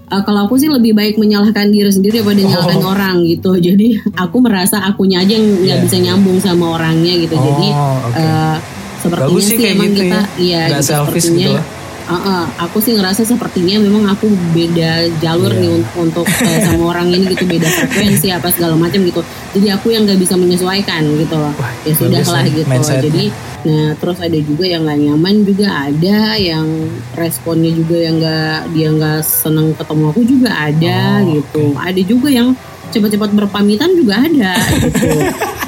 Eh, 0.08 0.22
kalau 0.24 0.40
aku 0.42 0.56
sih 0.56 0.66
lebih 0.66 0.90
baik 0.90 1.14
menyalahkan 1.14 1.68
diri 1.68 1.86
sendiri 1.86 2.18
daripada 2.18 2.40
menyalahkan 2.40 2.80
Oh. 2.80 2.90
orang 2.90 3.16
gitu 3.22 3.52
jadi 3.68 3.86
aku 4.16 4.36
merasa 4.40 4.80
akunya 4.80 5.20
aja 5.20 5.36
yang 5.36 5.44
nggak 5.60 5.76
Iya. 5.76 5.84
bisa 5.84 5.96
nyambung 6.00 6.38
sama 6.40 6.64
orangnya 6.72 7.12
gitu 7.20 7.36
jadi 7.36 7.66
Oh, 7.70 7.96
oke. 8.02 8.16
eh, 8.16 8.56
sepertinya 8.96 9.28
Bagus 9.28 9.42
sih 9.42 9.50
sih 9.50 9.56
kayak 9.60 9.74
emang 9.76 9.90
gitu 9.90 10.00
kita 10.00 10.16
ya. 10.16 10.24
iya 10.40 10.62
Nggak 10.66 10.80
gitu, 10.80 10.88
selfish 10.88 11.28
gitu 11.28 11.50
lah. 11.52 11.64
Uh, 12.10 12.18
uh, 12.18 12.44
aku 12.58 12.82
sih 12.82 12.98
ngerasa 12.98 13.22
sepertinya 13.22 13.78
memang 13.78 14.02
aku 14.10 14.26
beda 14.50 15.06
jalur 15.22 15.54
Iya. 15.54 15.62
nih 15.62 15.70
untuk, 15.78 15.94
untuk 15.96 16.26
eh, 16.26 16.58
sama 16.58 16.90
orang 16.90 17.06
ini 17.06 17.22
gitu 17.30 17.46
beda 17.46 17.70
frekuensi 17.70 18.34
apa 18.34 18.50
segala 18.50 18.74
macam 18.74 18.98
gitu. 19.00 19.22
Jadi 19.54 19.70
aku 19.70 19.94
yang 19.94 20.02
nggak 20.02 20.18
bisa 20.18 20.34
menyesuaikan 20.34 21.06
gitu 21.14 21.38
loh. 21.38 21.54
Wah, 21.54 21.70
ya 21.86 21.94
sudah 21.94 22.18
lah 22.20 22.44
gitu. 22.50 22.66
jadi 22.98 23.24
nah 23.60 23.92
terus 23.94 24.16
ada 24.18 24.40
juga 24.40 24.64
yang 24.64 24.82
nggak 24.82 25.00
nyaman 25.04 25.34
juga 25.44 25.68
ada 25.68 26.32
yang 26.34 26.64
responnya 27.12 27.68
juga 27.70 27.96
yang 28.00 28.16
nggak 28.16 28.72
dia 28.72 28.88
nggak 28.88 29.20
seneng 29.20 29.76
ketemu 29.76 30.04
aku 30.08 30.20
juga 30.24 30.50
ada 30.56 30.98
Oh, 31.20 31.36
gitu. 31.36 31.62
ada 31.76 32.00
juga 32.00 32.28
yang 32.32 32.48
cepat-cepat 32.90 33.30
berpamitan 33.32 33.90
juga 33.94 34.20
ada 34.20 34.52
gitu 34.82 35.08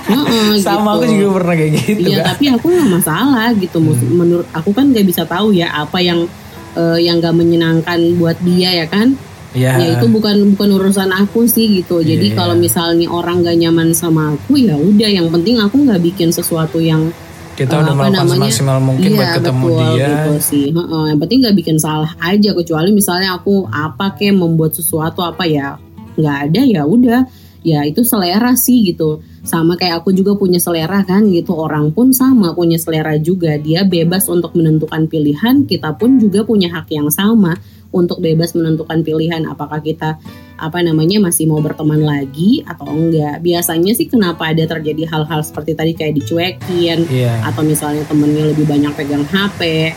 Heeh, 0.02 0.58
Sama 0.66 0.98
aku 0.98 1.06
gitu. 1.06 1.24
juga 1.24 1.40
pernah 1.40 1.54
kayak 1.56 1.72
gitu 1.78 2.08
Iya 2.10 2.18
tapi 2.26 2.44
aku 2.50 2.66
nggak 2.68 2.90
masalah 2.90 3.48
gitu. 3.56 3.78
Hmm. 3.80 4.18
Menurut 4.18 4.46
aku 4.50 4.70
kan 4.74 4.90
nggak 4.90 5.06
bisa 5.06 5.22
tahu 5.24 5.54
ya 5.54 5.70
apa 5.72 6.02
yang 6.02 6.26
eh, 6.74 6.98
yang 7.00 7.22
nggak 7.22 7.32
menyenangkan 7.32 7.98
buat 8.18 8.36
dia 8.42 8.82
ya 8.82 8.86
kan. 8.90 9.14
Iya. 9.52 9.76
Ya 9.78 9.86
itu 10.00 10.08
bukan 10.08 10.56
bukan 10.56 10.68
urusan 10.74 11.12
aku 11.12 11.44
sih 11.44 11.80
gitu. 11.80 12.00
Jadi 12.00 12.32
Iya. 12.32 12.36
kalau 12.36 12.56
misalnya 12.56 13.06
orang 13.08 13.44
nggak 13.44 13.56
nyaman 13.62 13.88
sama 13.92 14.34
aku 14.34 14.58
ya 14.58 14.74
udah. 14.74 15.10
Yang 15.12 15.28
penting 15.30 15.60
aku 15.60 15.76
nggak 15.86 16.00
bikin 16.02 16.28
sesuatu 16.32 16.82
yang 16.82 17.12
kita 17.52 17.76
eh, 17.76 17.80
udah 17.84 17.92
apa 17.92 18.00
melakukan 18.08 18.16
namanya? 18.26 18.48
semaksimal 18.48 18.78
mungkin 18.80 19.10
buat 19.12 19.28
iya, 19.28 19.36
ketemu 19.36 19.66
betul, 19.68 19.80
dia. 19.84 20.06
gitu 20.08 20.32
sih. 20.40 20.66
Heeh, 20.72 21.04
yang 21.12 21.18
penting 21.20 21.38
nggak 21.44 21.56
bikin 21.56 21.76
salah 21.78 22.10
aja 22.18 22.50
kecuali 22.52 22.88
misalnya 22.90 23.28
aku 23.36 23.68
apa 23.68 24.16
kayak 24.16 24.34
membuat 24.34 24.72
sesuatu 24.72 25.20
apa 25.20 25.44
ya 25.46 25.76
nggak 26.18 26.36
ada 26.50 26.60
ya 26.64 26.82
udah. 26.84 27.22
Ya 27.62 27.86
itu 27.86 28.02
selera 28.02 28.58
sih 28.58 28.82
gitu. 28.90 29.22
Sama 29.46 29.78
kayak 29.78 30.02
aku 30.02 30.10
juga 30.10 30.34
punya 30.34 30.58
selera 30.58 31.06
kan 31.06 31.22
gitu. 31.30 31.54
Orang 31.54 31.94
pun 31.94 32.10
sama 32.10 32.50
punya 32.58 32.74
selera 32.74 33.14
juga. 33.22 33.54
Dia 33.54 33.86
bebas 33.86 34.26
untuk 34.26 34.58
menentukan 34.58 35.06
pilihan 35.06 35.62
kita 35.62 35.94
pun 35.94 36.18
juga 36.18 36.42
punya 36.42 36.74
hak 36.74 36.90
yang 36.90 37.06
sama 37.06 37.54
untuk 37.94 38.18
bebas 38.18 38.58
menentukan 38.58 39.06
pilihan. 39.06 39.46
Apakah 39.46 39.78
kita 39.78 40.18
apa 40.58 40.78
namanya 40.82 41.22
masih 41.22 41.46
mau 41.46 41.62
berteman 41.62 42.02
lagi 42.02 42.66
atau 42.66 42.90
enggak. 42.90 43.38
Biasanya 43.38 43.94
sih 43.94 44.10
kenapa 44.10 44.50
ada 44.50 44.66
terjadi 44.66 45.06
hal-hal 45.06 45.46
seperti 45.46 45.78
tadi 45.78 45.94
kayak 45.94 46.18
dicuekin 46.18 47.06
Iya. 47.06 47.46
atau 47.46 47.62
misalnya 47.62 48.02
temennya 48.10 48.50
lebih 48.50 48.66
banyak 48.66 48.90
pegang 48.98 49.22
HP 49.22 49.90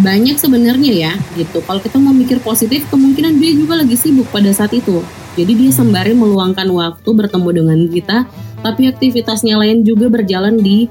banyak 0.00 0.36
sebenarnya 0.40 0.92
ya 0.92 1.12
gitu. 1.36 1.60
Kalau 1.64 1.80
kita 1.80 1.96
mau 2.00 2.12
mikir 2.16 2.40
positif 2.40 2.88
kemungkinan 2.88 3.36
dia 3.36 3.52
juga 3.52 3.80
lagi 3.80 3.96
sibuk 3.96 4.28
pada 4.32 4.48
saat 4.52 4.72
itu 4.72 5.04
jadi 5.40 5.52
dia 5.56 5.70
sembari 5.72 6.12
meluangkan 6.12 6.68
waktu 6.68 7.08
bertemu 7.08 7.48
dengan 7.56 7.78
kita 7.88 8.28
tapi 8.60 8.92
aktivitasnya 8.92 9.56
lain 9.56 9.80
juga 9.88 10.12
berjalan 10.12 10.60
di 10.60 10.84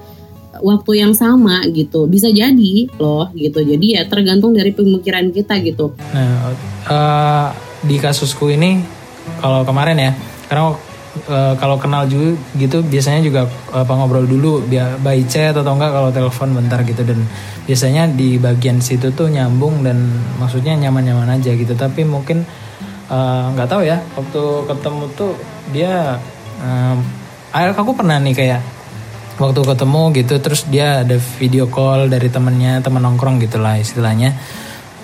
waktu 0.57 0.91
yang 1.05 1.13
sama 1.13 1.61
gitu. 1.69 2.09
Bisa 2.09 2.33
jadi 2.33 2.89
loh 2.97 3.29
gitu. 3.37 3.61
Jadi 3.61 3.95
ya 3.95 4.09
tergantung 4.09 4.57
dari 4.57 4.73
pemikiran 4.73 5.29
kita 5.29 5.61
gitu. 5.61 5.93
Nah, 6.13 6.53
eh, 6.89 7.47
di 7.85 7.95
kasusku 8.01 8.49
ini 8.49 8.81
kalau 9.39 9.61
kemarin 9.63 9.97
ya, 9.97 10.11
karena 10.49 10.73
eh, 11.29 11.53
kalau 11.61 11.77
kenal 11.77 12.09
juga 12.09 12.37
gitu 12.57 12.81
biasanya 12.81 13.21
juga 13.21 13.41
apa 13.69 13.91
ngobrol 13.93 14.25
dulu 14.25 14.65
biar 14.65 14.97
by 14.99 15.21
chat 15.29 15.53
atau 15.53 15.73
enggak 15.77 15.93
kalau 15.93 16.09
telepon 16.09 16.49
bentar 16.57 16.81
gitu. 16.83 17.05
Dan 17.05 17.23
biasanya 17.69 18.09
di 18.09 18.41
bagian 18.41 18.81
situ 18.81 19.13
tuh 19.13 19.29
nyambung 19.29 19.85
dan 19.85 20.01
maksudnya 20.41 20.75
nyaman-nyaman 20.75 21.39
aja 21.39 21.53
gitu. 21.53 21.77
Tapi 21.77 22.03
mungkin 22.03 22.43
eh, 23.09 23.43
nggak 23.57 23.67
tahu 23.69 23.81
ya 23.83 23.97
waktu 24.13 24.41
ketemu 24.69 25.03
tuh 25.17 25.33
dia 25.73 26.17
eh, 26.61 26.95
aku 27.73 27.91
pernah 27.97 28.21
nih 28.21 28.33
kayak 28.37 28.61
waktu 29.39 29.61
ketemu 29.63 30.01
gitu 30.19 30.35
terus 30.43 30.67
dia 30.67 31.01
ada 31.01 31.15
video 31.39 31.71
call 31.71 32.11
dari 32.11 32.27
temennya 32.27 32.83
teman 32.83 33.01
nongkrong 33.01 33.39
gitulah 33.39 33.79
istilahnya. 33.79 34.35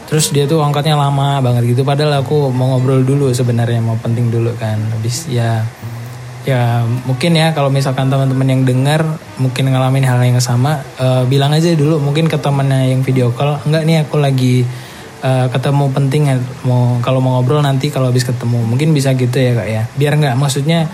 Terus 0.05 0.29
dia 0.29 0.45
tuh 0.45 0.61
angkatnya 0.61 0.93
lama 0.93 1.41
banget 1.41 1.73
gitu 1.73 1.81
padahal 1.81 2.21
aku 2.21 2.53
mau 2.53 2.77
ngobrol 2.77 3.01
dulu 3.01 3.33
sebenarnya 3.33 3.81
mau 3.81 3.97
penting 3.97 4.29
dulu 4.29 4.53
kan. 4.59 4.77
Habis 4.93 5.31
ya 5.31 5.65
ya 6.45 6.85
mungkin 7.09 7.33
ya 7.33 7.57
kalau 7.57 7.73
misalkan 7.73 8.05
teman-teman 8.05 8.45
yang 8.45 8.61
dengar 8.69 9.01
mungkin 9.41 9.65
ngalamin 9.65 10.05
hal 10.05 10.21
yang 10.21 10.37
sama 10.37 10.85
eh, 11.01 11.25
bilang 11.25 11.49
aja 11.57 11.73
dulu 11.73 11.97
mungkin 11.97 12.29
ke 12.29 12.37
temannya 12.37 12.93
yang 12.93 13.01
video 13.01 13.33
call 13.33 13.57
enggak 13.65 13.81
nih 13.81 14.05
aku 14.05 14.21
lagi 14.21 14.61
eh, 15.25 15.47
ketemu 15.49 15.89
penting 15.89 16.21
ya. 16.29 16.37
Mau 16.63 17.01
kalau 17.01 17.17
mau 17.17 17.41
ngobrol 17.41 17.65
nanti 17.65 17.89
kalau 17.89 18.13
habis 18.13 18.21
ketemu. 18.21 18.61
Mungkin 18.61 18.93
bisa 18.93 19.17
gitu 19.17 19.33
ya 19.33 19.57
kak 19.57 19.67
ya. 19.67 19.83
Biar 19.97 20.13
nggak 20.21 20.37
maksudnya 20.37 20.85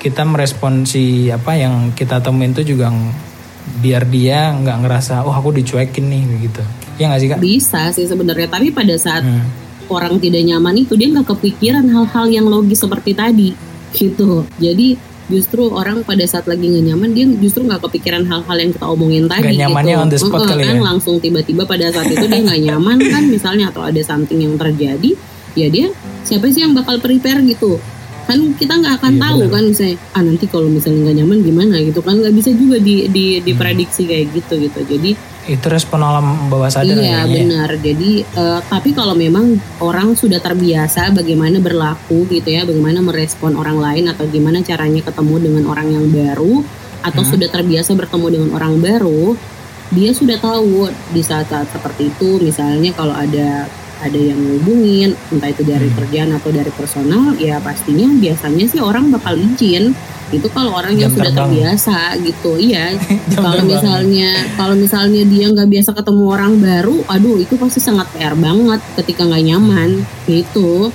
kita 0.00 0.26
merespon 0.26 0.82
si 0.82 1.30
apa 1.30 1.54
yang 1.54 1.94
kita 1.94 2.18
temuin 2.18 2.50
tuh 2.50 2.66
juga 2.66 2.90
biar 3.78 4.08
dia 4.08 4.50
nggak 4.56 4.76
ngerasa 4.82 5.22
oh 5.22 5.30
aku 5.30 5.54
dicuekin 5.54 6.10
nih 6.10 6.50
gitu. 6.50 6.62
Ya 6.98 7.06
nggak 7.08 7.20
sih 7.20 7.28
kak? 7.30 7.38
Bisa 7.38 7.80
sih 7.94 8.04
sebenarnya 8.04 8.50
tapi 8.50 8.74
pada 8.74 8.96
saat 8.98 9.22
Hmm. 9.22 9.46
orang 9.90 10.18
tidak 10.18 10.42
nyaman 10.46 10.82
itu 10.82 10.94
dia 10.94 11.10
nggak 11.10 11.28
kepikiran 11.34 11.86
hal-hal 11.86 12.26
yang 12.30 12.46
logis 12.46 12.80
seperti 12.80 13.14
tadi 13.14 13.50
gitu. 13.90 14.46
Jadi 14.56 14.94
justru 15.30 15.70
orang 15.70 16.02
pada 16.02 16.26
saat 16.26 16.44
lagi 16.44 16.66
nggak 16.66 16.84
nyaman 16.90 17.10
dia 17.10 17.24
justru 17.38 17.62
nggak 17.62 17.80
kepikiran 17.80 18.26
hal-hal 18.26 18.56
yang 18.58 18.70
kita 18.70 18.84
omongin 18.84 19.24
tadi 19.24 19.54
Nggak 19.54 19.60
nyamannya 19.64 19.94
gitu. 19.94 20.02
on 20.02 20.08
the 20.10 20.18
spot 20.18 20.40
kali 20.44 20.62
kan 20.62 20.76
ya? 20.76 20.82
langsung 20.82 21.14
tiba-tiba 21.16 21.62
pada 21.64 21.86
saat 21.88 22.10
itu 22.10 22.26
dia 22.26 22.40
nggak 22.40 22.60
nyaman 22.60 22.98
kan 23.00 23.22
misalnya 23.34 23.70
atau 23.70 23.80
ada 23.80 24.02
something 24.02 24.36
yang 24.36 24.58
terjadi 24.58 25.10
ya 25.54 25.66
dia 25.66 25.86
siapa 26.20 26.46
sih 26.46 26.60
yang 26.60 26.74
bakal 26.74 26.98
prepare 26.98 27.40
gitu 27.42 27.78
kan 28.20 28.38
kita 28.54 28.74
nggak 28.76 28.94
akan 28.98 29.12
Iya, 29.12 29.22
tahu 29.24 29.38
benar. 29.40 29.50
kan 29.50 29.62
misalnya 29.66 29.96
ah 30.12 30.22
nanti 30.22 30.44
kalau 30.46 30.68
misalnya 30.68 31.00
nggak 31.02 31.16
nyaman 31.18 31.38
gimana 31.40 31.74
gitu 31.80 32.00
kan 32.00 32.14
nggak 32.16 32.34
bisa 32.34 32.50
juga 32.52 32.76
di, 32.78 33.06
di 33.06 33.24
diprediksi 33.40 34.02
kayak 34.04 34.26
gitu 34.30 34.54
gitu 34.60 34.80
jadi 34.84 35.10
itu 35.50 35.66
respon 35.66 35.98
alam 35.98 36.46
bawah 36.46 36.70
sadar 36.70 36.94
Iya 36.94 37.26
ya. 37.26 37.26
benar. 37.26 37.70
Jadi 37.76 38.22
eh, 38.22 38.60
tapi 38.64 38.94
kalau 38.94 39.12
memang 39.12 39.58
orang 39.82 40.14
sudah 40.14 40.38
terbiasa 40.38 41.10
bagaimana 41.10 41.58
berlaku 41.58 42.30
gitu 42.30 42.46
ya, 42.46 42.62
bagaimana 42.62 43.02
merespon 43.02 43.58
orang 43.58 43.76
lain 43.76 44.06
atau 44.06 44.24
gimana 44.24 44.62
caranya 44.62 45.02
ketemu 45.02 45.34
dengan 45.42 45.64
orang 45.66 45.90
yang 45.90 46.06
baru 46.06 46.62
atau 47.00 47.22
Hmm. 47.24 47.30
sudah 47.32 47.48
terbiasa 47.48 47.96
bertemu 47.96 48.26
dengan 48.30 48.50
orang 48.54 48.78
baru, 48.78 49.34
dia 49.90 50.14
sudah 50.14 50.38
tahu 50.38 50.86
di 51.10 51.18
saat-saat 51.18 51.66
seperti 51.68 52.08
itu 52.08 52.38
misalnya 52.38 52.94
kalau 52.94 53.10
ada 53.10 53.66
ada 54.00 54.16
yang 54.16 54.40
ngubungin 54.40 55.12
entah 55.30 55.48
itu 55.48 55.62
dari 55.62 55.86
Hmm. 55.86 55.96
kerjaan 56.00 56.30
atau 56.32 56.50
dari 56.50 56.72
personal 56.72 57.36
ya 57.36 57.60
pastinya 57.60 58.08
biasanya 58.16 58.64
sih 58.66 58.80
orang 58.80 59.12
bakal 59.12 59.36
izin 59.36 59.92
itu 60.30 60.46
kalau 60.48 60.78
orang 60.78 60.94
yang 60.94 61.10
sudah 61.10 61.26
terbang. 61.34 61.50
terbiasa 61.50 61.96
gitu 62.22 62.54
iya 62.54 62.94
kalau 63.34 63.66
misalnya 63.66 64.30
kalau 64.54 64.74
misalnya 64.78 65.26
dia 65.26 65.50
nggak 65.50 65.68
biasa 65.68 65.90
ketemu 65.92 66.22
orang 66.26 66.52
baru 66.58 66.96
aduh 67.06 67.36
itu 67.36 67.58
pasti 67.58 67.82
sangat 67.82 68.06
PR 68.14 68.38
banget 68.38 68.78
ketika 68.94 69.26
nggak 69.26 69.44
nyaman 69.44 69.90
gitu 70.26 70.94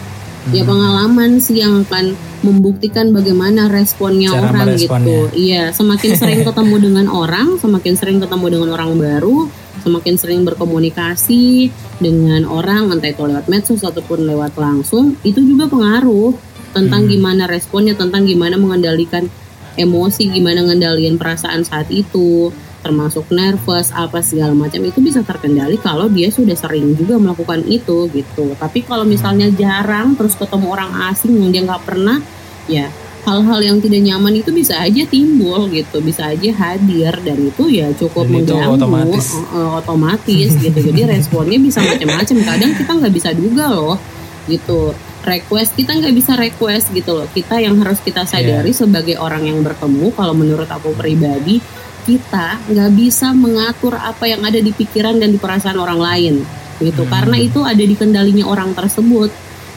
ya 0.49 0.61
Hmm. 0.61 0.69
pengalaman 0.71 1.41
sih 1.41 1.57
yang 1.57 1.81
akan 1.83 2.13
membuktikan 2.45 3.09
bagaimana 3.09 3.65
responnya 3.65 4.29
Cara 4.29 4.53
orang 4.53 4.77
gitu 4.77 5.33
iya 5.33 5.73
semakin 5.73 6.13
sering 6.13 6.41
ketemu 6.47 6.75
dengan 6.77 7.05
orang 7.09 7.57
semakin 7.57 7.93
sering 7.97 8.17
ketemu 8.21 8.45
dengan 8.53 8.69
orang 8.77 8.93
baru 8.95 9.49
semakin 9.85 10.17
sering 10.17 10.41
berkomunikasi 10.41 11.69
dengan 12.01 12.49
orang 12.49 12.89
entah 12.89 13.13
itu 13.13 13.21
lewat 13.21 13.45
medsos 13.45 13.85
ataupun 13.85 14.25
lewat 14.25 14.57
langsung 14.57 15.13
itu 15.21 15.45
juga 15.45 15.69
pengaruh 15.69 16.33
tentang 16.73 17.05
Hmm. 17.05 17.11
gimana 17.13 17.43
responnya 17.45 17.93
tentang 17.93 18.25
gimana 18.25 18.57
mengendalikan 18.57 19.29
emosi 19.77 20.33
gimana 20.33 20.65
ngendaliin 20.65 21.21
perasaan 21.21 21.61
saat 21.61 21.87
itu 21.93 22.49
termasuk 22.85 23.29
nervous 23.33 23.89
apa 23.93 24.21
segala 24.21 24.53
macam 24.53 24.77
itu 24.85 25.01
bisa 25.01 25.25
terkendali 25.25 25.81
kalau 25.81 26.05
dia 26.05 26.29
sudah 26.29 26.53
sering 26.53 26.93
juga 26.93 27.17
melakukan 27.17 27.65
itu 27.65 28.09
gitu 28.13 28.53
tapi 28.57 28.85
kalau 28.85 29.05
misalnya 29.05 29.49
jarang 29.53 30.13
terus 30.13 30.37
ketemu 30.37 30.69
orang 30.69 30.91
asing 31.09 31.33
yang 31.41 31.49
dia 31.49 31.61
nggak 31.65 31.81
pernah 31.85 32.21
ya 32.69 32.89
hal-hal 33.25 33.59
yang 33.59 33.77
tidak 33.77 33.99
nyaman 33.99 34.33
itu 34.35 34.49
bisa 34.49 34.77
aja 34.77 35.01
timbul 35.03 35.65
gitu 35.67 35.97
bisa 35.99 36.29
aja 36.29 36.49
hadir 36.53 37.09
dan 37.19 37.37
itu 37.41 37.63
ya 37.67 37.89
cukup 37.91 38.23
Dan 38.23 38.39
itu 38.39 38.53
mengganggu. 38.53 38.77
otomatis. 38.77 39.25
eh, 39.33 39.69
otomatis 39.75 40.49
gitu. 40.55 40.77
Jadi 40.79 41.01
responnya 41.11 41.57
bisa 41.57 41.81
macam-macam. 41.81 42.35
Kadang 42.45 42.71
kita 42.75 42.91
nggak 42.93 43.13
bisa 43.13 43.29
duga 43.31 43.65
loh 43.67 43.97
gitu. 44.45 44.93
Request 45.21 45.73
kita 45.73 45.97
nggak 45.97 46.13
bisa 46.13 46.33
request 46.35 46.93
gitu 46.93 47.11
loh. 47.11 47.27
Kita 47.27 47.57
yang 47.57 47.75
harus 47.77 47.97
kita 47.99 48.23
sadari 48.23 48.69
Iya. 48.69 48.79
sebagai 48.79 49.17
orang 49.17 49.43
yang 49.43 49.59
bertemu 49.59 50.13
kalau 50.13 50.31
menurut 50.31 50.69
aku 50.69 50.93
pribadi 50.93 51.57
kita 52.05 52.61
nggak 52.63 52.91
bisa 52.93 53.33
mengatur 53.33 53.97
apa 53.97 54.25
yang 54.25 54.45
ada 54.45 54.57
di 54.57 54.69
pikiran 54.69 55.17
dan 55.17 55.33
di 55.33 55.41
perasaan 55.41 55.75
orang 55.75 55.97
lain 55.97 56.35
gitu. 56.75 57.01
Hmm. 57.01 57.09
karena 57.09 57.39
itu 57.39 57.63
ada 57.63 57.81
di 57.81 57.95
kendalinya 57.95 58.45
orang 58.45 58.71
tersebut 58.71 59.33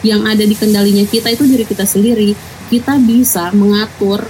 yang 0.07 0.23
ada 0.27 0.45
di 0.47 0.55
kendalinya 0.55 1.03
kita 1.03 1.33
itu 1.33 1.45
diri 1.47 1.65
kita 1.67 1.83
sendiri. 1.83 2.35
Kita 2.69 3.01
bisa 3.01 3.51
mengatur 3.57 4.23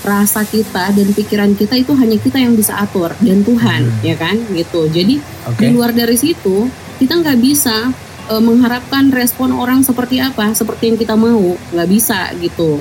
rasa 0.00 0.48
kita 0.48 0.96
dan 0.96 1.12
pikiran 1.12 1.52
kita 1.52 1.76
itu 1.76 1.92
hanya 1.92 2.16
kita 2.16 2.40
yang 2.40 2.56
bisa 2.56 2.80
atur 2.80 3.12
dan 3.20 3.44
Tuhan 3.44 3.82
hmm. 3.84 4.00
ya 4.00 4.16
kan? 4.16 4.36
Gitu. 4.52 4.80
Jadi 4.88 5.14
okay. 5.44 5.68
di 5.68 5.76
luar 5.76 5.92
dari 5.92 6.16
situ 6.16 6.68
kita 6.96 7.20
nggak 7.20 7.38
bisa 7.40 7.92
e, 8.28 8.34
mengharapkan 8.40 9.12
respon 9.12 9.52
orang 9.52 9.84
seperti 9.84 10.22
apa 10.24 10.56
seperti 10.56 10.94
yang 10.94 10.98
kita 10.98 11.14
mau. 11.18 11.56
Nggak 11.74 11.88
bisa 11.90 12.32
gitu. 12.40 12.80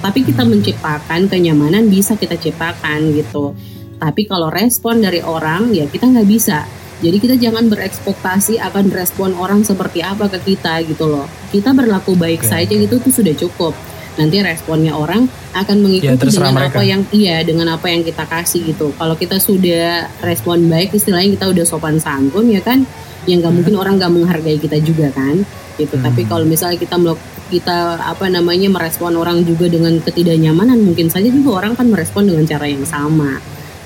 Tapi 0.00 0.26
kita 0.26 0.42
hmm. 0.42 0.50
menciptakan 0.50 1.20
kenyamanan 1.30 1.86
bisa 1.86 2.18
kita 2.18 2.34
ciptakan 2.34 3.14
gitu. 3.14 3.54
Tapi 4.00 4.24
kalau 4.24 4.48
respon 4.48 5.04
dari 5.04 5.20
orang 5.20 5.70
ya 5.76 5.84
kita 5.86 6.08
nggak 6.08 6.26
bisa 6.26 6.79
jadi 7.00 7.16
kita 7.16 7.34
jangan 7.40 7.72
berekspektasi 7.72 8.60
akan 8.60 8.92
respon 8.92 9.32
orang 9.32 9.64
seperti 9.64 10.04
apa 10.04 10.28
ke 10.28 10.52
kita 10.52 10.84
gitu 10.84 11.08
loh. 11.08 11.24
Kita 11.48 11.72
berlaku 11.72 12.12
baik 12.12 12.44
okay. 12.44 12.68
saja 12.68 12.74
gitu 12.76 13.00
tuh 13.00 13.12
sudah 13.12 13.32
cukup. 13.32 13.72
Nanti 14.20 14.44
responnya 14.44 14.92
orang 14.92 15.24
akan 15.56 15.76
mengikuti 15.80 16.28
ya, 16.28 16.36
dengan 16.44 16.52
mereka. 16.60 16.76
apa 16.76 16.82
yang 16.84 17.02
iya 17.08 17.40
dengan 17.40 17.72
apa 17.72 17.88
yang 17.88 18.04
kita 18.04 18.28
kasih 18.28 18.68
gitu. 18.68 18.92
Kalau 19.00 19.16
kita 19.16 19.40
sudah 19.40 20.12
respon 20.20 20.68
baik 20.68 20.92
istilahnya 20.92 21.40
kita 21.40 21.46
udah 21.48 21.64
sopan 21.64 21.96
santun 21.96 22.52
ya 22.52 22.60
kan? 22.60 22.84
Yang 23.24 23.48
nggak 23.48 23.54
mungkin 23.56 23.74
orang 23.80 23.94
nggak 23.96 24.12
menghargai 24.12 24.60
kita 24.60 24.76
juga 24.84 25.08
kan? 25.16 25.40
Gitu. 25.80 25.96
Hmm. 25.96 26.04
tapi 26.04 26.28
kalau 26.28 26.44
misalnya 26.44 26.76
kita 26.76 27.00
kita 27.48 27.96
apa 28.04 28.28
namanya 28.28 28.68
merespon 28.68 29.16
orang 29.16 29.40
juga 29.48 29.64
dengan 29.64 29.96
ketidaknyamanan 29.96 30.76
mungkin 30.76 31.08
saja 31.08 31.32
juga 31.32 31.64
orang 31.64 31.72
kan 31.72 31.88
merespon 31.88 32.28
dengan 32.28 32.44
cara 32.44 32.68
yang 32.68 32.84
sama 32.84 33.40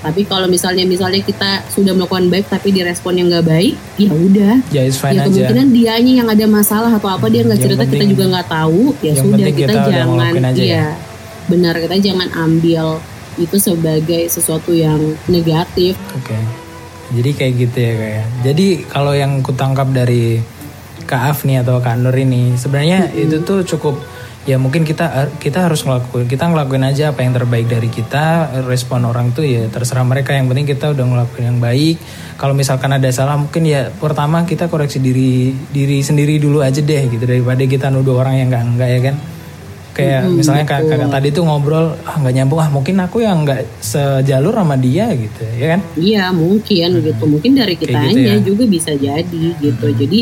tapi 0.05 0.21
kalau 0.29 0.45
misalnya 0.45 0.85
misalnya 0.85 1.17
kita 1.25 1.65
sudah 1.73 1.97
melakukan 1.97 2.29
baik 2.29 2.45
tapi 2.45 2.69
direspon 2.69 3.17
yang 3.17 3.33
nggak 3.33 3.49
baik, 3.49 3.73
ya 3.97 4.13
udah. 4.13 4.53
Ya, 4.69 4.85
ya 4.85 5.25
kemungkinan 5.25 5.73
dia 5.73 5.97
dianya 5.97 6.13
yang 6.21 6.29
ada 6.29 6.45
masalah 6.45 6.93
atau 6.93 7.09
apa 7.09 7.25
dia 7.25 7.41
nggak 7.41 7.57
cerita 7.57 7.83
kita 7.89 8.05
juga 8.05 8.37
nggak 8.37 8.47
tahu. 8.53 8.93
Ya 9.01 9.17
sudah 9.17 9.49
kita, 9.49 9.73
kita 9.73 9.73
jangan 9.89 10.33
aja 10.53 10.61
ya, 10.61 10.69
ya. 10.77 10.87
Benar 11.49 11.73
kita 11.81 11.97
jangan 11.97 12.29
ambil 12.37 13.01
itu 13.41 13.57
sebagai 13.57 14.29
sesuatu 14.29 14.77
yang 14.77 15.17
negatif. 15.25 15.97
Oke. 16.13 16.37
Okay. 16.37 16.43
Jadi 17.17 17.29
kayak 17.33 17.53
gitu 17.57 17.77
ya 17.81 17.93
kayak. 17.97 18.25
Jadi 18.45 18.67
kalau 18.85 19.13
yang 19.17 19.41
kutangkap 19.41 19.89
dari 19.89 20.37
Kak 21.09 21.33
Afni 21.33 21.57
atau 21.57 21.81
Kak 21.81 21.97
Nur 21.97 22.13
ini 22.13 22.53
sebenarnya 22.53 23.09
mm 23.09 23.13
-hmm. 23.13 23.23
itu 23.25 23.37
tuh 23.41 23.59
cukup 23.65 23.97
ya 24.45 24.61
mungkin 24.61 24.85
kita 24.85 25.33
kita 25.41 25.65
harus 25.65 25.81
ngelakuin 25.81 26.29
kita 26.29 26.45
ngelakuin 26.45 26.85
aja 26.85 27.09
apa 27.09 27.25
yang 27.25 27.33
terbaik 27.33 27.65
dari 27.65 27.89
kita 27.89 28.53
respon 28.69 29.09
orang 29.09 29.33
tuh 29.33 29.41
ya 29.41 29.65
terserah 29.73 30.05
mereka. 30.05 30.37
Yang 30.37 30.53
penting 30.53 30.67
kita 30.69 30.85
udah 30.93 31.05
ngelakuin 31.05 31.45
yang 31.49 31.59
baik. 31.59 31.97
Kalau 32.37 32.53
misalkan 32.53 32.93
ada 32.93 33.09
salah 33.09 33.41
mungkin 33.41 33.65
ya 33.65 33.89
pertama 33.89 34.45
kita 34.45 34.69
koreksi 34.69 35.01
diri 35.01 35.49
diri 35.73 36.05
sendiri 36.05 36.37
dulu 36.37 36.61
aja 36.61 36.77
deh 36.77 37.03
gitu 37.09 37.25
daripada 37.25 37.65
kita 37.65 37.89
nuduh 37.89 38.21
orang 38.21 38.37
yang 38.37 38.47
enggak 38.53 38.63
enggak 38.69 38.89
ya 38.89 39.01
kan? 39.01 39.15
Kayak 39.95 40.21
hmm, 40.27 40.35
misalnya 40.35 40.65
kakak, 40.67 40.87
kakak 40.91 41.09
tadi 41.09 41.27
tuh 41.31 41.43
ngobrol 41.47 41.85
ah 42.05 42.15
nggak 42.21 42.33
nyambung. 42.37 42.59
Ah 42.61 42.69
mungkin 42.69 42.95
aku 43.01 43.17
yang 43.25 43.47
nggak 43.47 43.81
sejalur 43.81 44.53
sama 44.53 44.77
dia 44.77 45.09
gitu 45.17 45.41
ya 45.57 45.67
kan? 45.73 45.81
Iya 45.97 46.23
mungkin 46.29 46.89
hmm. 47.01 47.03
gitu. 47.09 47.23
Mungkin 47.25 47.51
dari 47.57 47.73
kita 47.73 47.97
gitu 48.13 48.29
ya. 48.29 48.37
juga 48.45 48.63
bisa 48.69 48.91
jadi 48.93 49.45
gitu. 49.57 49.87
Hmm. 49.89 49.97
jadi 49.97 50.19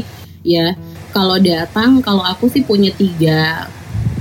ya 0.48 0.78
kalau 1.12 1.36
datang 1.44 2.00
kalau 2.00 2.24
aku 2.24 2.48
sih 2.48 2.64
punya 2.64 2.92
tiga 2.96 3.68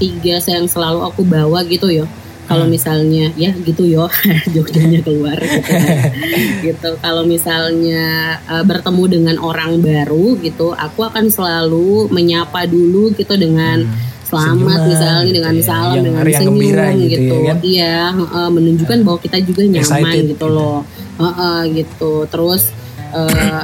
tiga 0.03 0.43
yang 0.43 0.67
selalu 0.67 1.07
aku 1.07 1.23
bawa 1.23 1.63
gitu 1.71 1.87
ya 1.87 2.11
kalau 2.51 2.67
hmm. 2.67 2.75
misalnya 2.75 3.27
ya 3.39 3.55
gitu 3.55 3.87
yo 3.87 4.11
Jogjanya 4.55 5.01
keluar 5.07 5.39
gitu, 5.39 5.63
kan. 5.63 6.11
gitu. 6.67 6.91
kalau 6.99 7.23
misalnya 7.23 8.37
uh, 8.51 8.67
bertemu 8.67 9.05
dengan 9.07 9.37
orang 9.39 9.79
baru 9.79 10.35
gitu 10.43 10.75
aku 10.75 11.07
akan 11.07 11.31
selalu 11.31 12.11
menyapa 12.11 12.67
dulu 12.67 13.15
gitu 13.15 13.39
dengan 13.39 13.87
hmm. 13.87 14.27
selamat 14.27 14.59
Senyuman, 14.59 14.91
misalnya 14.91 15.23
gitu 15.23 15.37
dengan 15.39 15.55
ya. 15.55 15.63
salam 15.63 15.95
yang 15.95 16.05
dengan 16.05 16.23
senyum 16.27 16.57
gitu, 16.59 17.03
gitu 17.07 17.37
ya 17.39 17.47
kan? 17.47 17.59
iya 17.63 17.99
uh, 18.11 18.51
menunjukkan 18.51 18.99
bahwa 19.07 19.19
kita 19.23 19.39
juga 19.47 19.63
nyaman 19.63 20.03
Excited, 20.03 20.25
gitu 20.35 20.47
loh 20.51 20.79
uh, 21.23 21.25
uh, 21.25 21.61
gitu 21.71 22.13
terus 22.27 22.75
uh, 23.15 23.63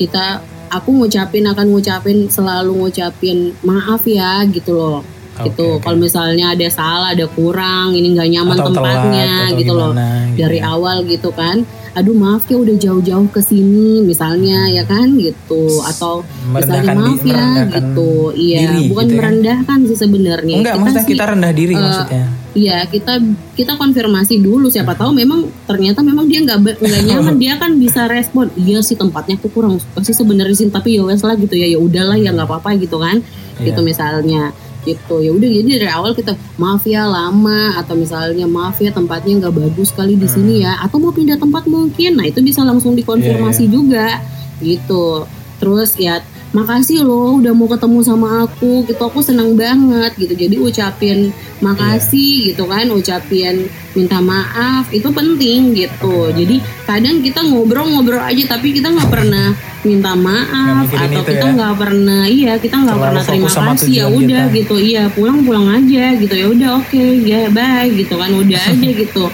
kita 0.00 0.42
aku 0.74 0.90
ngucapin 0.90 1.46
akan 1.46 1.66
ngucapin 1.70 2.26
selalu 2.26 2.74
ngucapin 2.74 3.54
maaf 3.62 4.02
ya 4.02 4.42
gitu 4.50 4.74
loh 4.74 5.14
okay, 5.34 5.50
gitu. 5.50 5.66
Okay. 5.78 5.82
Kalau 5.82 5.98
misalnya 5.98 6.46
ada 6.54 6.68
salah, 6.70 7.10
ada 7.12 7.26
kurang, 7.26 7.94
ini 7.98 8.14
nggak 8.14 8.28
nyaman 8.30 8.56
atau 8.56 8.72
tempatnya 8.72 9.30
telat, 9.50 9.58
gitu 9.58 9.72
loh. 9.74 9.92
Gitu 9.92 10.24
dari 10.34 10.58
ya. 10.60 10.70
awal 10.74 10.96
gitu 11.06 11.30
kan. 11.30 11.62
Aduh 11.94 12.10
maaf 12.10 12.42
ya 12.50 12.58
udah 12.58 12.74
jauh-jauh 12.74 13.30
ke 13.30 13.38
sini 13.38 14.02
misalnya 14.02 14.66
ya 14.66 14.82
kan 14.82 15.14
gitu 15.14 15.78
atau 15.86 16.26
misalnya 16.50 16.90
maaf 16.90 17.22
di, 17.22 17.30
ya 17.30 17.70
gitu. 17.70 18.34
Iya, 18.34 18.58
diri, 18.66 18.90
bukan 18.90 19.06
gitu 19.06 19.14
ya. 19.14 19.18
merendahkan 19.22 19.78
sih 19.86 19.98
sebenarnya. 20.02 20.56
Enggak, 20.58 20.74
kita 20.74 20.82
maksudnya 20.82 21.04
sih, 21.06 21.12
kita 21.14 21.24
rendah 21.30 21.52
diri 21.54 21.74
uh, 21.78 21.80
maksudnya. 21.86 22.24
Iya, 22.54 22.78
kita 22.90 23.14
kita 23.54 23.72
konfirmasi 23.78 24.42
dulu 24.42 24.70
siapa 24.70 24.98
tahu 24.98 25.14
memang 25.14 25.46
ternyata 25.70 26.02
memang 26.02 26.26
dia 26.26 26.42
nggak 26.42 26.82
nggak 26.82 27.02
nyaman, 27.14 27.34
dia 27.38 27.54
kan 27.62 27.78
bisa 27.78 28.10
respon. 28.10 28.50
Iya 28.58 28.82
sih 28.82 28.98
tempatnya 28.98 29.38
tuh 29.38 29.54
kurang 29.54 29.78
sih 29.78 30.14
sebenarnya 30.14 30.54
sih, 30.54 30.66
tapi 30.74 30.98
ya 30.98 31.06
wes 31.06 31.22
lah 31.22 31.38
gitu 31.38 31.54
ya. 31.54 31.70
Ya 31.70 31.78
udahlah 31.78 32.18
ya 32.18 32.34
nggak 32.34 32.50
apa-apa 32.50 32.74
gitu 32.74 32.98
kan. 32.98 33.22
Yeah. 33.62 33.70
Gitu 33.70 33.80
misalnya 33.86 34.50
gitu. 34.84 35.24
Ya 35.24 35.32
udah 35.32 35.48
jadi 35.48 35.68
dari 35.80 35.90
awal 35.90 36.12
kita 36.12 36.36
maaf 36.60 36.84
ya 36.84 37.08
lama 37.08 37.80
atau 37.80 37.96
misalnya 37.96 38.44
maaf 38.44 38.78
ya 38.78 38.92
tempatnya 38.92 39.40
nggak 39.40 39.54
bagus 39.56 39.90
sekali 39.90 40.14
di 40.14 40.28
sini 40.28 40.62
ya 40.62 40.78
atau 40.84 41.00
mau 41.00 41.10
pindah 41.10 41.40
tempat 41.40 41.64
mungkin. 41.66 42.20
Nah 42.20 42.28
itu 42.28 42.44
bisa 42.44 42.62
langsung 42.62 42.92
dikonfirmasi 42.94 43.64
yeah, 43.64 43.68
yeah. 43.68 43.72
juga 43.72 44.06
gitu. 44.60 45.06
Terus 45.58 45.90
ya 45.96 46.20
makasih 46.54 47.02
loh 47.02 47.42
udah 47.42 47.50
mau 47.50 47.66
ketemu 47.66 47.98
sama 48.06 48.46
aku 48.46 48.86
gitu. 48.86 49.02
Aku 49.02 49.20
senang 49.20 49.58
banget 49.58 50.14
gitu. 50.14 50.32
Jadi 50.38 50.56
ucapin 50.56 51.34
makasih 51.58 52.32
yeah. 52.40 52.46
gitu 52.54 52.64
kan. 52.70 52.86
Ucapin 52.94 53.66
minta 53.98 54.22
maaf 54.22 54.88
itu 54.94 55.10
penting 55.10 55.74
gitu. 55.74 56.30
Jadi 56.30 56.62
kadang 56.86 57.20
kita 57.20 57.42
ngobrol-ngobrol 57.42 58.22
aja 58.22 58.56
tapi 58.56 58.70
kita 58.70 58.94
nggak 58.94 59.10
pernah 59.10 59.52
minta 59.84 60.16
maaf 60.16 60.88
atau 60.88 61.22
kita 61.26 61.44
ya? 61.44 61.52
nggak 61.52 61.74
ya? 61.76 61.80
pernah 61.80 62.22
iya 62.24 62.52
kita 62.56 62.76
nggak 62.80 62.98
pernah 63.02 63.22
terima 63.26 63.50
kasih. 63.50 63.90
Ya 63.90 64.06
udah 64.08 64.44
gitu. 64.54 64.74
Iya 64.78 65.02
pulang-pulang 65.10 65.66
aja 65.74 66.14
gitu. 66.16 66.34
Ya 66.38 66.46
udah 66.46 66.68
oke 66.78 66.88
okay, 66.88 67.20
ya 67.26 67.50
bye 67.50 67.90
gitu 67.90 68.14
kan. 68.14 68.30
Udah 68.30 68.62
aja 68.70 68.90
gitu 68.94 69.26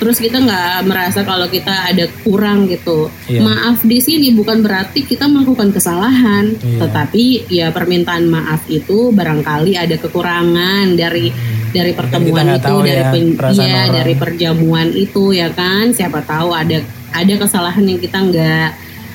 terus 0.00 0.16
kita 0.16 0.40
nggak 0.40 0.88
merasa 0.88 1.20
kalau 1.28 1.44
kita 1.52 1.92
ada 1.92 2.08
kurang 2.24 2.64
gitu. 2.72 3.12
Yeah. 3.28 3.44
Maaf 3.44 3.84
di 3.84 4.00
sini 4.00 4.32
bukan 4.32 4.64
berarti 4.64 5.04
kita 5.04 5.28
melakukan 5.28 5.76
kesalahan, 5.76 6.56
yeah. 6.56 6.80
tetapi 6.80 7.52
ya 7.52 7.68
permintaan 7.68 8.32
maaf 8.32 8.64
itu 8.72 9.12
barangkali 9.12 9.76
ada 9.76 10.00
kekurangan 10.00 10.96
dari 10.96 11.28
hmm. 11.28 11.76
dari 11.76 11.92
pertemuan 11.92 12.56
itu, 12.56 12.74
dari 12.80 13.04
ya, 13.04 13.12
pen, 13.12 13.26
ya 13.60 13.82
dari 13.92 14.14
perjamuan 14.16 14.88
itu 14.96 15.36
ya 15.36 15.52
kan. 15.52 15.92
Siapa 15.92 16.24
tahu 16.24 16.56
ada 16.56 16.80
ada 17.12 17.34
kesalahan 17.36 17.84
yang 17.84 18.00
kita 18.00 18.18
nggak 18.24 18.70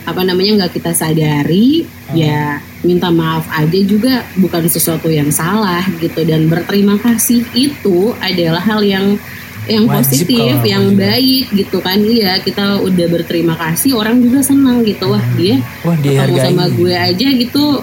apa 0.06 0.22
namanya 0.22 0.64
nggak 0.64 0.78
kita 0.78 0.94
sadari 0.94 1.82
hmm. 1.82 2.14
ya 2.14 2.62
minta 2.86 3.10
maaf 3.10 3.50
aja 3.50 3.80
juga 3.82 4.22
bukan 4.38 4.70
sesuatu 4.70 5.10
yang 5.10 5.34
salah 5.34 5.82
gitu 5.98 6.22
dan 6.22 6.46
berterima 6.46 7.02
kasih 7.02 7.42
itu 7.58 8.14
adalah 8.22 8.62
hal 8.62 8.86
yang 8.86 9.18
yang 9.66 9.86
Wajib 9.90 9.98
positif, 9.98 10.56
yang 10.64 10.86
juga. 10.94 11.02
baik 11.10 11.46
gitu 11.54 11.78
kan. 11.82 11.98
Iya 12.02 12.40
kita 12.42 12.82
udah 12.82 13.08
berterima 13.10 13.56
kasih 13.58 13.98
orang 13.98 14.22
juga 14.22 14.40
senang 14.46 14.86
gitu. 14.86 15.10
Wah 15.10 15.26
dia 15.38 15.62
wah 15.82 15.98
ketemu 15.98 16.38
sama 16.38 16.66
gue 16.72 16.94
aja 16.94 17.28
gitu 17.34 17.82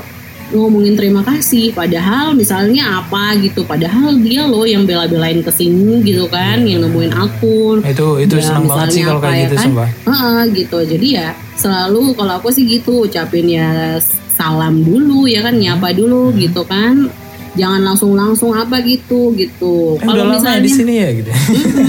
ngomongin 0.52 0.94
terima 0.94 1.22
kasih. 1.24 1.72
Padahal 1.72 2.36
misalnya 2.36 3.02
apa 3.02 3.34
gitu 3.40 3.64
padahal 3.64 4.14
dia 4.20 4.44
loh 4.44 4.68
yang 4.68 4.84
bela-belain 4.84 5.40
ke 5.40 5.50
sini 5.50 6.04
gitu 6.04 6.28
kan 6.28 6.62
yeah. 6.62 6.76
yang 6.76 6.80
nemuin 6.86 7.12
akun. 7.16 7.78
Itu 7.82 8.20
itu 8.20 8.36
ya, 8.38 8.44
senang 8.44 8.66
banget 8.68 8.88
sih 8.92 9.02
kalau 9.02 9.20
kayak 9.20 9.36
ya 9.36 9.42
gitu 9.48 9.56
kan? 9.56 9.70
uh, 10.06 10.42
gitu. 10.52 10.78
Jadi 10.84 11.08
ya 11.16 11.28
selalu 11.56 12.14
kalau 12.14 12.38
aku 12.38 12.48
sih 12.52 12.64
gitu 12.68 13.06
ucapin 13.08 13.48
ya 13.48 13.98
salam 14.32 14.82
dulu 14.82 15.28
ya 15.28 15.44
kan 15.44 15.54
nyapa 15.54 15.94
dulu 15.94 16.32
hmm. 16.32 16.36
gitu 16.40 16.62
kan 16.66 17.12
jangan 17.52 17.80
langsung 17.84 18.16
langsung 18.16 18.50
apa 18.56 18.80
gitu 18.80 19.36
gitu. 19.36 20.00
Eh, 20.00 20.06
kalau 20.08 20.24
misalnya 20.24 20.60
di 20.64 20.72
sini 20.72 20.92
ya 20.96 21.08
gitu. 21.12 21.30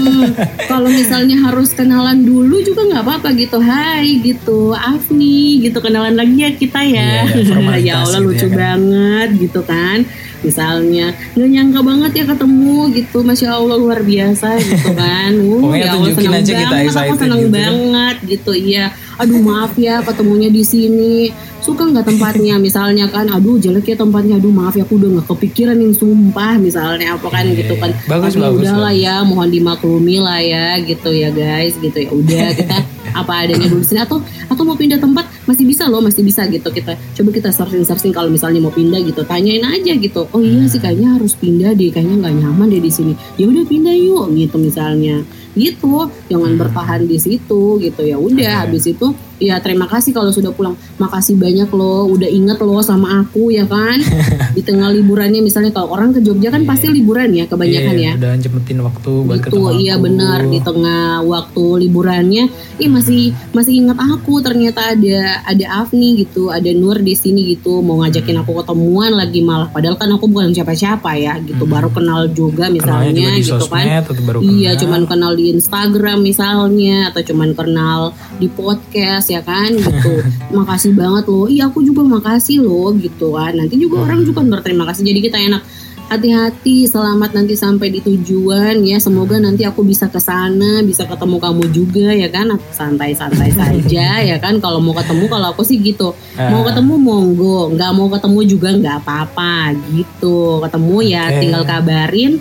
kalau 0.72 0.88
misalnya 0.92 1.36
harus 1.40 1.72
kenalan 1.72 2.20
dulu 2.20 2.60
juga 2.60 2.84
nggak 2.84 3.02
apa-apa 3.04 3.28
gitu. 3.32 3.56
Hai 3.64 4.20
gitu, 4.20 4.76
Afni 4.76 5.64
gitu 5.64 5.80
kenalan 5.80 6.16
lagi 6.20 6.36
ya 6.44 6.50
kita 6.52 6.80
ya. 6.84 7.24
Yeah, 7.32 7.80
ya 7.88 7.92
Allah 8.04 8.20
gitu 8.20 8.28
lucu 8.28 8.46
ya, 8.46 8.52
kan? 8.52 8.58
banget 8.60 9.28
gitu 9.40 9.60
kan. 9.64 9.98
Misalnya 10.44 11.06
nggak 11.32 11.48
nyangka 11.48 11.80
banget 11.80 12.12
ya 12.12 12.24
ketemu 12.28 12.76
gitu, 12.92 13.18
masya 13.24 13.48
Allah 13.56 13.76
luar 13.80 14.00
biasa 14.04 14.48
gitu 14.60 14.90
kan. 15.00 15.32
Uh, 15.32 15.72
ya 15.72 15.96
Allah 15.96 16.12
senang 16.12 16.44
banget, 16.44 16.92
aku 16.92 17.16
senang 17.16 17.40
gitu 17.40 17.48
kan? 17.48 17.56
banget 17.56 18.16
gitu. 18.28 18.52
Iya, 18.52 18.84
aduh 19.16 19.40
maaf 19.40 19.72
ya 19.80 20.04
ketemunya 20.04 20.52
di 20.52 20.60
sini 20.60 21.32
suka 21.64 21.88
nggak 21.88 22.04
tempatnya? 22.04 22.60
Misalnya 22.60 23.08
kan 23.08 23.26
aduh 23.32 23.56
jelek 23.56 23.88
ya 23.88 23.96
tempatnya. 23.96 24.36
Aduh 24.36 24.52
maaf 24.52 24.76
ya 24.76 24.84
aku 24.84 25.00
udah 25.00 25.18
nggak 25.18 25.26
kepikiran 25.32 25.80
yang 25.80 25.96
sumpah 25.96 26.60
misalnya 26.60 27.16
apa 27.16 27.28
kan 27.32 27.48
gitu 27.48 27.74
kan. 27.80 27.90
bagus, 28.04 28.36
tapi 28.36 28.44
bagus, 28.44 28.60
udahlah 28.68 28.92
bagus. 28.92 29.04
ya 29.08 29.14
mohon 29.24 29.48
dimaklumi 29.48 30.16
lah 30.20 30.40
ya 30.44 30.76
gitu 30.84 31.10
ya 31.10 31.32
guys 31.32 31.80
gitu 31.80 31.96
ya. 31.96 32.10
Udah 32.12 32.46
kita 32.60 32.78
apa 33.16 33.32
adanya 33.48 33.66
dulu. 33.72 33.80
Sini 33.80 34.04
atau 34.04 34.20
atau 34.52 34.62
mau 34.68 34.76
pindah 34.76 35.00
tempat 35.00 35.24
masih 35.48 35.64
bisa 35.64 35.88
loh 35.88 36.04
masih 36.04 36.20
bisa 36.20 36.44
gitu. 36.52 36.68
Kita 36.68 36.92
coba 36.94 37.30
kita 37.32 37.48
searching 37.48 37.84
searching 37.88 38.12
kalau 38.12 38.28
misalnya 38.28 38.60
mau 38.60 38.74
pindah 38.74 39.00
gitu. 39.00 39.24
Tanyain 39.24 39.64
aja 39.64 39.96
gitu. 39.96 40.28
Oh 40.36 40.42
iya 40.44 40.68
sih 40.68 40.78
kayaknya 40.78 41.16
harus 41.16 41.32
pindah 41.32 41.72
deh 41.72 41.88
kayaknya 41.88 42.28
nggak 42.28 42.34
nyaman 42.44 42.68
deh 42.68 42.82
di 42.84 42.92
sini. 42.92 43.12
Ya 43.40 43.48
udah 43.48 43.64
pindah 43.64 43.96
yuk 43.96 44.28
gitu 44.36 44.60
misalnya. 44.60 45.24
Gitu 45.54 46.10
jangan 46.28 46.52
bertahan 46.60 47.06
di 47.08 47.16
situ 47.16 47.78
gitu. 47.80 48.02
Ya 48.04 48.20
udah 48.20 48.68
habis 48.68 48.84
itu 48.90 49.14
ya 49.36 49.58
terima 49.58 49.84
kasih 49.84 50.10
kalau 50.10 50.30
sudah 50.30 50.50
pulang. 50.50 50.74
Makasih 50.96 51.34
banyak 51.34 51.70
loh 51.70 52.06
udah 52.06 52.26
inget 52.26 52.58
loh 52.58 52.80
sama 52.80 53.20
aku 53.20 53.50
ya 53.50 53.64
kan? 53.64 53.98
Di 54.56 54.62
tengah 54.62 54.90
liburannya 54.90 55.40
misalnya 55.40 55.70
kalau 55.70 55.90
orang 55.90 56.10
ke 56.10 56.20
Jogja 56.20 56.48
kan 56.48 56.62
pasti 56.64 56.88
liburan 56.88 57.30
ya 57.30 57.44
kebanyakan 57.44 57.94
Iya, 57.94 58.06
ya? 58.06 58.12
udah 58.16 58.32
nyempetin 58.36 58.78
waktu 58.80 59.12
buat 59.20 59.36
gitu 59.38 59.48
ketemu 59.50 59.68
iya 59.76 59.94
benar 59.96 60.40
di 60.44 60.58
tengah 60.58 61.02
waktu 61.22 61.64
liburannya. 61.82 62.44
Ih 62.78 62.88
masih 62.88 63.22
masih 63.50 63.82
ingat 63.82 63.98
aku 63.98 64.38
ternyata 64.38 64.94
ada 64.94 65.42
ada 65.42 65.66
Afni 65.80 66.20
gitu 66.20 66.48
ada 66.48 66.70
Nur 66.70 66.98
di 66.98 67.14
sini 67.14 67.54
gitu 67.54 67.80
mau 67.80 67.98
ngajakin 68.00 68.40
aku 68.40 68.62
ketemuan 68.62 69.12
lagi 69.12 69.40
malah. 69.40 69.66
Padahal 69.68 69.94
kan 69.94 70.10
aku 70.10 70.26
bukan 70.26 70.50
siapa-siapa 70.50 71.10
ya 71.16 71.38
gitu. 71.40 71.64
Baru 71.64 71.90
kenal 71.90 72.30
juga 72.30 72.66
Hmm. 72.66 72.78
Kenalnya 72.78 73.10
misalnya 73.12 73.12
juga 73.12 73.34
di 73.34 73.42
gitu 73.42 73.66
kan. 73.66 73.84
sosmed 73.84 74.18
baru 74.24 74.38
iya 74.40 74.70
cuman 74.74 75.02
kenal 75.04 75.32
di 75.32 75.44
Instagram 75.50 76.18
misalnya 76.20 76.96
atau 77.10 77.22
cuman 77.22 77.50
kenal 77.52 78.00
di 78.36 78.46
podcast 78.48 79.23
ya 79.26 79.40
kan 79.40 79.70
gitu. 79.70 80.12
Makasih 80.56 80.92
banget 80.92 81.24
loh. 81.24 81.46
Iya 81.46 81.68
aku 81.68 81.80
juga 81.80 82.02
makasih 82.02 82.60
loh 82.60 82.92
gitu 82.94 83.32
kan. 83.32 83.52
Nanti 83.52 83.76
juga 83.76 83.98
Hmm. 83.98 84.04
orang 84.04 84.20
juga 84.22 84.40
berterima 84.40 84.84
kasih. 84.84 85.02
Jadi 85.04 85.20
kita 85.20 85.38
enak. 85.38 85.62
Hati-hati 86.04 86.84
selamat 86.84 87.32
nanti 87.32 87.56
sampai 87.56 87.88
di 87.88 87.98
tujuan 87.98 88.84
ya. 88.84 89.00
Semoga 89.00 89.40
nanti 89.40 89.64
aku 89.64 89.80
bisa 89.80 90.04
ke 90.06 90.20
sana 90.20 90.78
bisa 90.80 91.04
ketemu 91.04 91.40
kamu 91.40 91.64
juga 91.70 92.12
ya 92.12 92.28
kan. 92.28 92.52
Santai-santai 92.70 93.48
saja 93.56 94.20
ya 94.20 94.36
kan. 94.36 94.60
Kalau 94.60 94.78
mau 94.78 94.92
ketemu 94.92 95.24
kalau 95.26 95.50
aku 95.50 95.64
sih 95.64 95.80
gitu. 95.80 96.12
Mau 96.36 96.60
Ah. 96.60 96.64
ketemu 96.68 96.94
monggo. 96.94 97.72
Nggak 97.72 97.90
mau 97.90 98.08
ketemu 98.08 98.38
juga 98.44 98.68
nggak 98.74 98.96
apa-apa 99.00 99.72
gitu. 99.90 100.60
Ketemu 100.60 100.96
ya 101.04 101.24
Oke. 101.26 101.38
tinggal 101.40 101.62
kabarin 101.64 102.32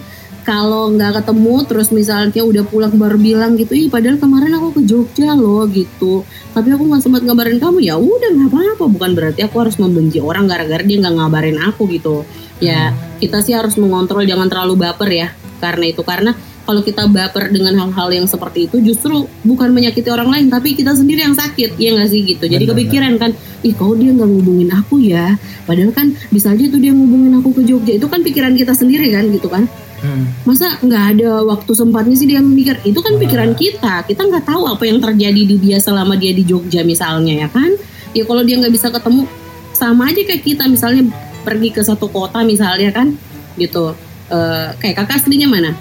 kalau 0.44 0.92
nggak 0.92 1.24
ketemu 1.24 1.56
terus 1.64 1.90
misalnya 1.90 2.44
udah 2.44 2.64
pulang 2.68 2.94
baru 3.00 3.16
bilang 3.16 3.56
gitu 3.56 3.72
ih 3.76 3.88
padahal 3.88 4.20
kemarin 4.20 4.52
aku 4.60 4.76
ke 4.76 4.82
Jogja 4.84 5.32
loh 5.34 5.64
gitu. 5.72 6.28
Tapi 6.52 6.70
aku 6.76 6.84
nggak 6.84 7.02
sempat 7.02 7.24
ngabarin 7.24 7.58
kamu. 7.64 7.80
Ya 7.80 7.96
udah 7.96 8.30
nggak 8.36 8.50
apa-apa. 8.52 8.86
Bukan 8.92 9.12
berarti 9.16 9.42
aku 9.48 9.64
harus 9.64 9.80
membenci 9.80 10.20
orang 10.20 10.46
gara-gara 10.46 10.84
dia 10.84 11.00
nggak 11.00 11.16
ngabarin 11.16 11.58
aku 11.64 11.88
gitu. 11.90 12.28
Ya 12.60 12.92
kita 13.24 13.40
sih 13.40 13.56
harus 13.56 13.80
mengontrol. 13.80 14.28
Jangan 14.28 14.52
terlalu 14.52 14.84
baper 14.84 15.10
ya 15.10 15.28
karena 15.64 15.96
itu. 15.96 16.04
Karena 16.04 16.36
kalau 16.64 16.80
kita 16.80 17.08
baper 17.12 17.52
dengan 17.52 17.76
hal-hal 17.76 18.10
yang 18.12 18.28
seperti 18.28 18.72
itu 18.72 18.80
justru 18.80 19.28
bukan 19.44 19.76
menyakiti 19.76 20.08
orang 20.08 20.32
lain 20.32 20.48
tapi 20.48 20.76
kita 20.76 20.92
sendiri 20.92 21.24
yang 21.24 21.40
sakit. 21.40 21.80
Ya 21.80 21.96
nggak 21.96 22.10
sih 22.12 22.20
gitu. 22.28 22.52
Jadi 22.52 22.68
Benar, 22.68 22.76
kepikiran 22.76 23.14
kan 23.16 23.32
ih 23.64 23.72
kok 23.72 23.96
dia 23.96 24.12
nggak 24.12 24.28
ngubungin 24.28 24.70
aku 24.76 25.00
ya? 25.00 25.40
Padahal 25.64 25.96
kan 25.96 26.12
bisa 26.36 26.52
aja 26.52 26.68
tuh 26.68 26.84
dia 26.84 26.92
ngubungin 26.92 27.32
aku 27.40 27.56
ke 27.56 27.62
Jogja. 27.64 27.96
Itu 27.96 28.12
kan 28.12 28.28
pikiran 28.28 28.60
kita 28.60 28.76
sendiri 28.76 29.08
kan 29.16 29.32
gitu 29.32 29.48
kan 29.48 29.72
Hmm. 30.04 30.28
masa 30.44 30.76
nggak 30.84 31.04
ada 31.16 31.48
waktu 31.48 31.72
sempatnya 31.72 32.16
sih 32.20 32.28
dia 32.28 32.44
mikir? 32.44 32.76
Itu 32.84 33.00
kan 33.00 33.16
pikiran 33.16 33.56
kita. 33.56 34.04
Kita 34.04 34.28
nggak 34.28 34.44
tahu 34.44 34.68
apa 34.68 34.84
yang 34.84 35.00
terjadi 35.00 35.42
di 35.48 35.56
dia 35.56 35.80
selama 35.80 36.20
dia 36.20 36.36
di 36.36 36.44
Jogja 36.44 36.84
misalnya 36.84 37.48
ya 37.48 37.48
kan? 37.48 37.72
Ya 38.12 38.28
kalau 38.28 38.44
dia 38.44 38.60
nggak 38.60 38.76
bisa 38.76 38.92
ketemu 38.92 39.24
sama 39.72 40.12
aja 40.12 40.22
kayak 40.28 40.44
kita. 40.44 40.68
Misalnya 40.68 41.08
pergi 41.48 41.72
ke 41.72 41.80
satu 41.80 42.12
kota 42.12 42.44
misalnya 42.44 42.92
kan? 42.92 43.16
Gitu. 43.56 43.96
Eh, 44.28 44.68
kayak 44.84 45.04
kakak 45.04 45.24
aslinya 45.24 45.48
mana? 45.48 45.72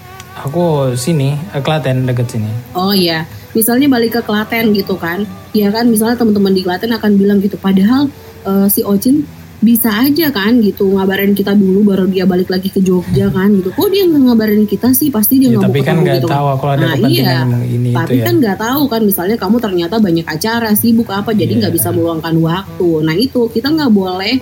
Aku 0.46 0.94
sini, 0.94 1.34
eh, 1.52 1.62
Klaten 1.62 2.06
deket 2.08 2.30
sini. 2.30 2.48
Oh 2.72 2.94
iya, 2.94 3.28
misalnya 3.52 3.90
balik 3.90 4.16
ke 4.16 4.22
Klaten 4.24 4.72
gitu 4.72 4.96
kan, 4.96 5.28
ya 5.52 5.68
kan? 5.68 5.88
Misalnya 5.88 6.16
teman-teman 6.16 6.56
di 6.56 6.64
Klaten 6.64 6.92
akan 6.92 7.20
bilang 7.20 7.38
gitu, 7.40 7.60
padahal 7.60 8.08
eh, 8.48 8.66
si 8.72 8.80
Ocin 8.80 9.28
bisa 9.62 9.94
aja 9.94 10.28
kan 10.28 10.58
gitu 10.58 10.90
ngabarin 10.90 11.32
kita 11.32 11.54
dulu 11.54 11.86
baru 11.86 12.04
dia 12.04 12.22
balik 12.24 12.50
lagi 12.50 12.66
ke 12.66 12.78
Jogja 12.78 13.30
kan 13.30 13.48
gitu. 13.52 13.70
Kok 13.70 13.88
dia 13.88 14.02
nggak 14.04 14.22
ngabarin 14.24 14.64
kita 14.64 14.90
sih? 14.90 15.08
Pasti 15.08 15.38
dia 15.38 15.48
Ya, 15.48 15.56
nggak 15.56 15.64
tapi 15.64 15.72
mau 15.72 15.78
kan 15.78 15.86
ketemu 15.88 16.02
nggak 16.02 16.16
gitu 16.16 16.28
tahu 16.28 16.44
kan. 16.44 16.56
kalau 16.56 16.72
ada 16.72 16.82
Nah, 16.84 16.96
iya. 17.04 17.30
yang 17.38 17.50
ini 17.62 17.90
Tapi 17.90 18.04
itu 18.04 18.14
ya. 18.14 18.24
kan 18.24 18.34
nggak 18.36 18.56
tahu 18.58 18.82
kan 18.86 19.00
misalnya 19.02 19.36
kamu 19.36 19.56
ternyata 19.58 19.94
banyak 19.96 20.26
acara 20.26 20.70
sibuk 20.72 21.08
apa 21.08 21.30
jadi 21.32 21.52
nggak 21.54 21.70
Iya. 21.70 21.78
bisa 21.78 21.88
meluangkan 21.88 22.34
waktu. 22.36 22.90
Nah 23.00 23.14
itu 23.14 23.40
kita 23.46 23.68
nggak 23.68 23.88
boleh 23.88 24.34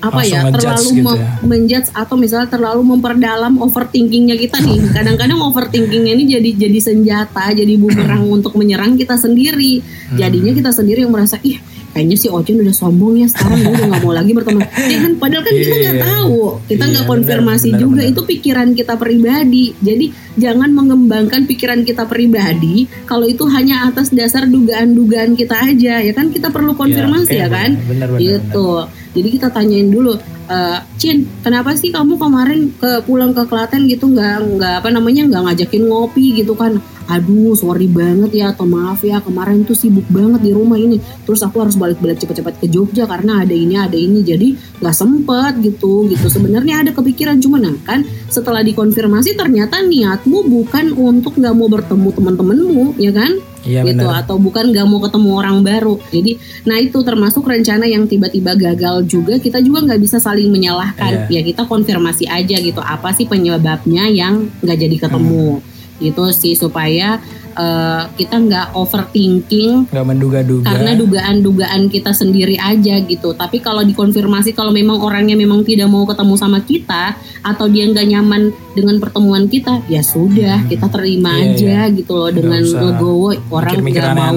apa 0.00 0.18
Langsung 0.18 0.34
ya 0.34 0.50
terlalu 0.50 0.88
gitu 0.96 1.12
ya. 1.14 1.26
menjudge 1.42 1.88
atau 1.92 2.14
misalnya 2.16 2.48
terlalu 2.48 2.82
memperdalam 2.84 3.54
overthinkingnya 3.56 4.34
kita 4.36 4.58
nih 4.58 4.78
kadang-kadang 4.98 5.38
overthinkingnya 5.40 6.12
ini 6.12 6.24
jadi 6.28 6.50
jadi 6.58 6.78
senjata 6.80 7.50
jadi 7.52 7.70
bumerang 7.76 8.26
untuk 8.34 8.54
menyerang 8.54 8.94
kita 8.94 9.14
sendiri 9.14 9.78
Hmm. 9.78 10.18
jadinya 10.18 10.50
kita 10.52 10.70
sendiri 10.70 11.02
yang 11.02 11.10
merasa 11.10 11.38
ih 11.40 11.54
kayaknya 11.92 12.16
si 12.16 12.26
Ocin 12.26 12.56
udah 12.58 12.72
sombong 12.72 13.20
ya 13.20 13.28
sekarang 13.28 13.60
dia 13.60 13.70
udah 13.70 13.86
nggak 13.88 14.02
mau 14.02 14.12
lagi 14.12 14.32
berteman. 14.32 14.64
Ya 14.88 14.98
kan 14.98 15.12
padahal 15.16 15.42
kan 15.44 15.54
kita 15.54 15.68
Iya, 15.68 15.80
nggak 15.84 15.96
iya. 15.96 16.04
tahu. 16.04 16.38
Kita 16.64 16.72
Iya, 16.82 16.90
nggak 16.90 17.04
benar, 17.04 17.12
konfirmasi 17.12 17.68
juga. 17.72 18.00
benar. 18.02 18.10
itu 18.10 18.20
pikiran 18.26 18.68
kita 18.72 18.94
pribadi. 18.96 19.64
Jadi 19.78 20.06
jangan 20.34 20.70
mengembangkan 20.72 21.44
pikiran 21.44 21.80
kita 21.84 22.04
pribadi 22.04 22.76
kalau 23.04 23.28
itu 23.28 23.44
hanya 23.46 23.86
atas 23.86 24.08
dasar 24.10 24.48
dugaan-dugaan 24.48 25.36
kita 25.36 25.54
aja. 25.54 26.00
Ya 26.00 26.12
kan 26.12 26.28
kita 26.28 26.48
perlu 26.48 26.72
konfirmasi 26.72 27.28
oke, 27.28 27.36
ya, 27.36 27.48
kan? 27.48 27.76
benar, 27.84 28.08
benar, 28.08 28.20
gitu. 28.20 28.88
jadi 29.12 29.28
kita 29.28 29.48
tanyain 29.52 29.92
dulu 29.92 30.16
eh, 30.48 30.78
Cin 30.96 31.28
kenapa 31.40 31.76
sih 31.76 31.92
kamu 31.92 32.16
kemarin 32.16 32.72
ke 32.72 33.04
pulang 33.04 33.36
ke 33.36 33.44
Klaten 33.44 33.84
gitu 33.84 34.08
nggak 34.08 34.56
nggak 34.56 34.74
apa 34.80 34.88
namanya 34.88 35.28
nggak 35.28 35.42
ngajakin 35.52 35.84
ngopi 35.84 36.40
gitu 36.40 36.56
kan 36.56 36.80
aduh 37.12 37.52
sorry 37.52 37.88
banget 37.88 38.30
ya 38.32 38.56
atau 38.56 38.64
maaf 38.64 39.04
ya 39.04 39.20
kemarin 39.20 39.68
tuh 39.68 39.76
sibuk 39.76 40.04
banget 40.08 40.40
di 40.40 40.52
rumah 40.56 40.80
ini. 40.80 40.96
Terus 41.28 41.44
aku 41.44 41.60
harus 41.60 41.76
balik-balik 41.76 42.16
cepet-cepet 42.16 42.54
ke 42.64 42.66
Jogja 42.72 43.04
karena 43.04 43.44
ada 43.44 43.52
ini 43.52 43.76
ada 43.76 43.96
ini. 43.96 44.24
Jadi 44.24 44.56
nggak 44.80 44.96
sempet 44.96 45.60
gitu 45.60 46.08
gitu. 46.08 46.26
Sebenarnya 46.32 46.80
ada 46.86 46.90
kepikiran 46.96 47.36
cuma 47.42 47.60
nah 47.60 47.74
kan 47.84 48.02
setelah 48.32 48.64
dikonfirmasi 48.64 49.36
ternyata 49.36 49.84
niatmu 49.84 50.48
bukan 50.48 50.96
untuk 50.96 51.36
nggak 51.36 51.54
mau 51.54 51.68
bertemu 51.68 52.08
teman-temanmu 52.16 52.86
ya 52.96 53.12
kan? 53.12 53.32
Iya 53.62 53.86
gitu 53.86 54.06
benar. 54.10 54.26
atau 54.26 54.42
bukan 54.42 54.74
nggak 54.74 54.86
mau 54.90 54.98
ketemu 54.98 55.30
orang 55.38 55.58
baru. 55.62 55.94
Jadi 56.10 56.32
nah 56.66 56.76
itu 56.82 56.98
termasuk 57.06 57.46
rencana 57.46 57.86
yang 57.86 58.10
tiba-tiba 58.10 58.58
gagal 58.58 59.06
juga. 59.06 59.38
Kita 59.38 59.62
juga 59.62 59.86
nggak 59.86 60.00
bisa 60.02 60.18
saling 60.18 60.50
menyalahkan. 60.50 61.30
Iya. 61.30 61.38
ya 61.38 61.40
kita 61.46 61.62
konfirmasi 61.70 62.26
aja 62.26 62.56
gitu 62.58 62.82
apa 62.82 63.14
sih 63.14 63.28
penyebabnya 63.28 64.10
yang 64.10 64.50
nggak 64.62 64.78
jadi 64.78 64.96
ketemu 65.06 65.62
gitu 65.98 66.30
sih 66.30 66.54
supaya 66.54 67.20
eh, 67.52 68.02
kita 68.14 68.40
nggak 68.40 68.66
overthinking 68.72 69.92
Nggak 69.92 70.06
menduga-duga. 70.06 70.64
karena 70.64 70.96
dugaan-dugaan 70.96 71.88
kita 71.88 72.10
sendiri 72.10 72.56
aja 72.56 72.96
gitu. 72.98 73.32
Tapi 73.32 73.58
kalau 73.58 73.82
dikonfirmasi 73.82 74.52
kalau 74.52 74.70
memang 74.70 74.96
orangnya 74.98 75.34
memang 75.34 75.60
tidak 75.60 75.86
mau 75.86 76.04
ketemu 76.04 76.34
sama 76.34 76.58
kita 76.60 77.12
atau 77.42 77.66
dia 77.66 77.84
nggak 77.84 78.08
nyaman 78.08 78.42
dengan 78.72 78.96
pertemuan 78.98 79.44
kita, 79.46 79.84
ya 79.84 80.00
sudah 80.00 80.64
kita 80.64 80.88
terima 80.88 81.34
Iya, 81.34 81.52
aja 81.52 81.92
gitu 81.92 82.12
loh 82.14 82.30
dengan 82.30 82.62
legowo 82.88 83.28
orang 83.50 83.72
nggak 84.00 84.16
mau, 84.16 84.32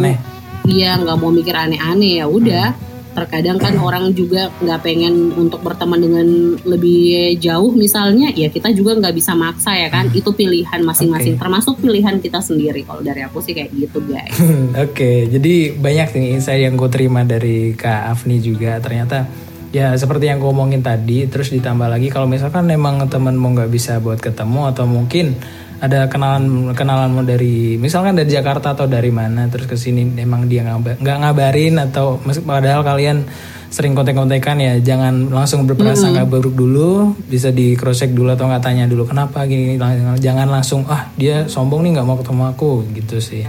iya 0.67 0.91
nggak 0.97 1.17
mau 1.17 1.31
mikir 1.31 1.55
aneh-aneh 1.55 2.13
ya 2.19 2.25
udah. 2.27 2.67
Terkadang 3.15 3.55
kan 3.55 3.79
orang 3.79 4.11
juga 4.11 4.51
nggak 4.59 4.79
pengen 4.83 5.31
untuk 5.39 5.63
berteman 5.63 6.03
dengan 6.03 6.27
lebih 6.67 7.39
jauh 7.39 7.71
misalnya, 7.71 8.35
ya 8.35 8.51
kita 8.51 8.75
juga 8.75 8.99
nggak 8.99 9.15
bisa 9.15 9.31
maksa 9.33 9.71
ya 9.71 9.87
kan. 9.87 10.11
Itu 10.11 10.35
pilihan 10.35 10.83
masing-masing, 10.83 11.39
Oke. 11.39 11.41
termasuk 11.41 11.79
pilihan 11.79 12.19
kita 12.19 12.43
sendiri. 12.43 12.83
Kalau 12.83 12.99
dari 12.99 13.23
aku 13.23 13.39
sih 13.39 13.55
kayak 13.55 13.71
gitu 13.71 14.03
guys. 14.03 14.35
Oke, 14.85 15.31
jadi 15.31 15.79
banyak 15.79 16.11
nih 16.11 16.27
insight 16.35 16.61
yang 16.67 16.75
gue 16.75 16.91
terima 16.91 17.23
dari 17.23 17.71
Kak 17.71 18.11
Afni 18.11 18.43
juga. 18.43 18.83
Ternyata 18.83 19.25
ya 19.71 19.95
seperti 19.95 20.27
yang 20.27 20.43
gue 20.43 20.51
omongin 20.51 20.83
tadi, 20.83 21.23
terus 21.31 21.51
ditambah 21.55 21.87
lagi 21.87 22.11
kalau 22.11 22.27
misalkan 22.27 22.67
emang 22.67 22.99
temenmu 23.07 23.55
nggak 23.55 23.71
bisa 23.71 24.03
buat 24.03 24.19
ketemu 24.19 24.75
atau 24.75 24.83
mungkin 24.83 25.39
ada 25.83 26.07
kenalan 26.07 26.71
kenalanmu 26.71 27.27
dari 27.27 27.75
misalkan 27.75 28.15
dari 28.15 28.31
Jakarta 28.31 28.75
atau 28.75 28.87
dari 28.87 29.11
mana 29.11 29.51
terus 29.51 29.67
ke 29.67 29.75
sini 29.75 30.15
emang 30.19 30.47
dia 30.47 30.63
nggak 30.63 31.17
ngabarin 31.19 31.75
atau 31.83 32.21
padahal 32.47 32.81
kalian 32.81 33.27
sering 33.75 33.91
kontek-kontekan 33.91 34.55
ya 34.63 34.79
jangan 34.79 35.27
langsung 35.27 35.67
berprasangka 35.67 36.23
buruk 36.23 36.55
dulu 36.55 37.11
bisa 37.27 37.51
di 37.51 37.75
cross 37.75 37.99
check 37.99 38.15
dulu 38.15 38.31
atau 38.31 38.47
nggak 38.47 38.63
tanya 38.63 38.87
dulu 38.87 39.03
kenapa? 39.03 39.43
gini 39.43 39.75
jangan 40.23 40.47
langsung 40.47 40.87
ah 40.87 41.11
dia 41.19 41.43
sombong 41.51 41.83
nih 41.83 41.99
nggak 41.99 42.07
mau 42.07 42.15
ketemu 42.15 42.43
aku 42.55 42.71
gitu 42.95 43.19
sih. 43.19 43.43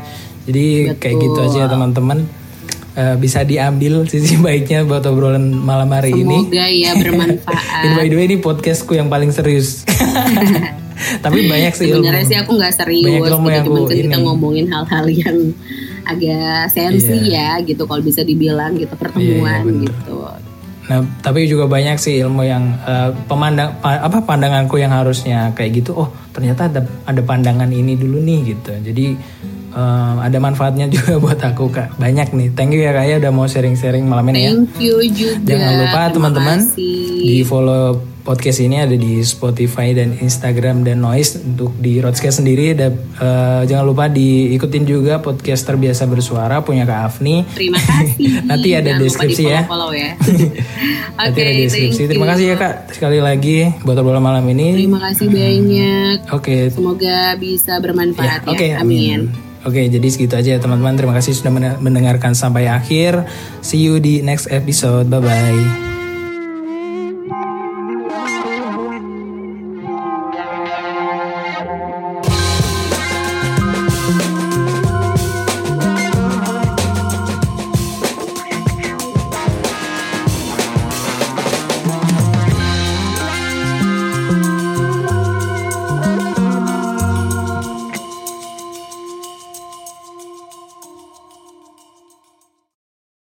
Jadi 0.47 0.95
kayak 0.99 1.17
gitu 1.23 1.39
aja 1.43 1.59
ya 1.63 1.69
teman-teman. 1.71 2.27
Eh, 2.97 3.15
bisa 3.21 3.45
diambil 3.45 4.09
sisi 4.09 4.41
baiknya 4.45 4.83
buat 4.83 5.05
obrolan 5.07 5.53
malam 5.53 5.95
hari 5.95 6.11
ini. 6.17 6.49
Semoga 6.49 6.67
ya 6.75 6.93
bermanfaat. 6.97 7.95
By 8.01 8.07
the 8.11 8.17
way 8.19 8.27
ini 8.27 8.37
podcastku 8.43 8.99
yang 8.99 9.07
paling 9.07 9.31
serius 9.31 9.87
tapi 11.19 11.45
banyak 11.53 11.73
sih 11.73 11.87
ilmu 11.89 12.03
Sebenarnya 12.03 12.25
sih 12.25 12.37
aku 12.37 12.51
nggak 12.55 12.73
serius, 12.73 13.07
Banyak 13.07 13.23
ilmu 13.29 13.37
gitu. 13.43 13.53
yang 13.53 13.65
cuman 13.65 13.83
kan 13.83 13.97
kita 13.99 14.07
ini. 14.13 14.25
ngomongin 14.25 14.67
hal-hal 14.67 15.07
yang 15.09 15.39
agak 16.03 16.71
sensi 16.71 17.19
ya 17.29 17.59
gitu 17.61 17.83
kalau 17.83 17.99
bisa 18.01 18.23
dibilang 18.23 18.75
gitu 18.75 18.95
pertemuan 18.95 19.27
Iya, 19.27 19.59
iya, 19.59 19.61
bener. 19.63 19.85
gitu. 19.87 20.17
Nah, 20.87 21.03
tapi 21.21 21.45
juga 21.45 21.67
banyak 21.67 21.97
sih 21.97 22.23
ilmu 22.23 22.43
yang 22.43 22.63
eh, 22.81 23.11
pemandang 23.27 23.75
pa- 23.77 23.99
apa 24.01 24.23
pandanganku 24.23 24.77
yang 24.77 24.91
harusnya 24.91 25.51
kayak 25.51 25.77
gitu. 25.77 25.91
Oh, 25.97 26.07
ternyata 26.31 26.71
ada 26.71 26.81
ada 27.03 27.21
pandangan 27.21 27.67
ini 27.67 27.93
dulu 27.93 28.21
nih 28.21 28.55
gitu. 28.55 28.71
Jadi 28.71 29.19
eh, 29.73 30.15
ada 30.17 30.39
manfaatnya 30.39 30.87
juga 30.95 31.19
buat 31.19 31.37
aku 31.37 31.69
kak. 31.69 31.99
Banyak 31.99 32.31
nih. 32.31 32.49
Thank 32.55 32.71
you 32.71 32.81
ya 32.81 32.95
kak 32.95 33.03
ya 33.05 33.19
udah 33.19 33.33
mau 33.35 33.45
sharing-sharing 33.45 34.07
malam 34.07 34.31
ini 34.31 34.39
ya. 34.41 34.51
Thank 34.55 34.79
you 34.79 34.95
juga. 35.11 35.43
Jangan 35.45 35.73
lupa 35.77 36.01
teman-teman 36.09 36.59
di 37.19 37.43
follow 37.43 37.99
podcast 38.27 38.59
ini 38.59 38.83
ada 38.83 38.93
di 38.93 39.23
Spotify 39.23 39.95
dan 39.95 40.19
Instagram 40.19 40.83
dan 40.83 40.99
Noise 40.99 41.39
untuk 41.41 41.79
di 41.79 42.03
Rodscast 42.03 42.43
sendiri. 42.43 42.75
Dan 42.75 42.99
eh, 43.15 43.63
jangan 43.65 43.87
lupa 43.87 44.11
diikutin 44.11 44.83
juga 44.83 45.23
podcast 45.23 45.63
terbiasa 45.63 46.11
bersuara 46.11 46.59
punya 46.61 46.83
Kak 46.83 47.01
Afni. 47.07 47.47
Terima 47.55 47.79
kasih. 47.95 48.43
Nanti 48.43 48.75
ada 48.75 48.91
Jangan 48.91 48.99
lupa 48.99 49.07
deskripsi 49.07 49.43
ya. 49.47 49.61
di-follow-follow 49.63 49.91
ya. 49.95 50.11
Nanti 51.23 51.31
Oke, 51.33 51.47
ada 51.47 51.63
deskripsi. 51.63 52.03
Terima 52.05 52.27
kasih 52.27 52.45
ya 52.51 52.57
Kak 52.59 52.75
sekali 52.91 53.19
lagi 53.23 53.71
buat 53.87 53.97
obrolan 53.97 54.21
malam 54.21 54.43
ini. 54.51 54.75
Terima 54.75 54.99
kasih 55.07 55.31
banyak. 55.31 56.17
Oke. 56.35 56.75
Semoga 56.75 57.39
bisa 57.39 57.79
bermanfaat 57.79 58.43
ya. 58.43 58.51
Oke, 58.51 58.69
Amin. 58.75 58.83
amin. 58.83 59.21
Oke, 59.63 59.83
jadi 59.87 60.07
segitu 60.07 60.35
aja 60.35 60.51
ya 60.55 60.61
teman-teman. 60.63 60.95
Terima 60.95 61.15
kasih 61.15 61.35
sudah 61.35 61.51
men- 61.51 61.79
mendengarkan 61.79 62.35
sampai 62.35 62.67
akhir. 62.67 63.27
See 63.63 63.83
you 63.83 63.99
di 63.99 64.23
next 64.23 64.47
episode. 64.47 65.07
Bye 65.07 65.23
bye. 65.23 65.96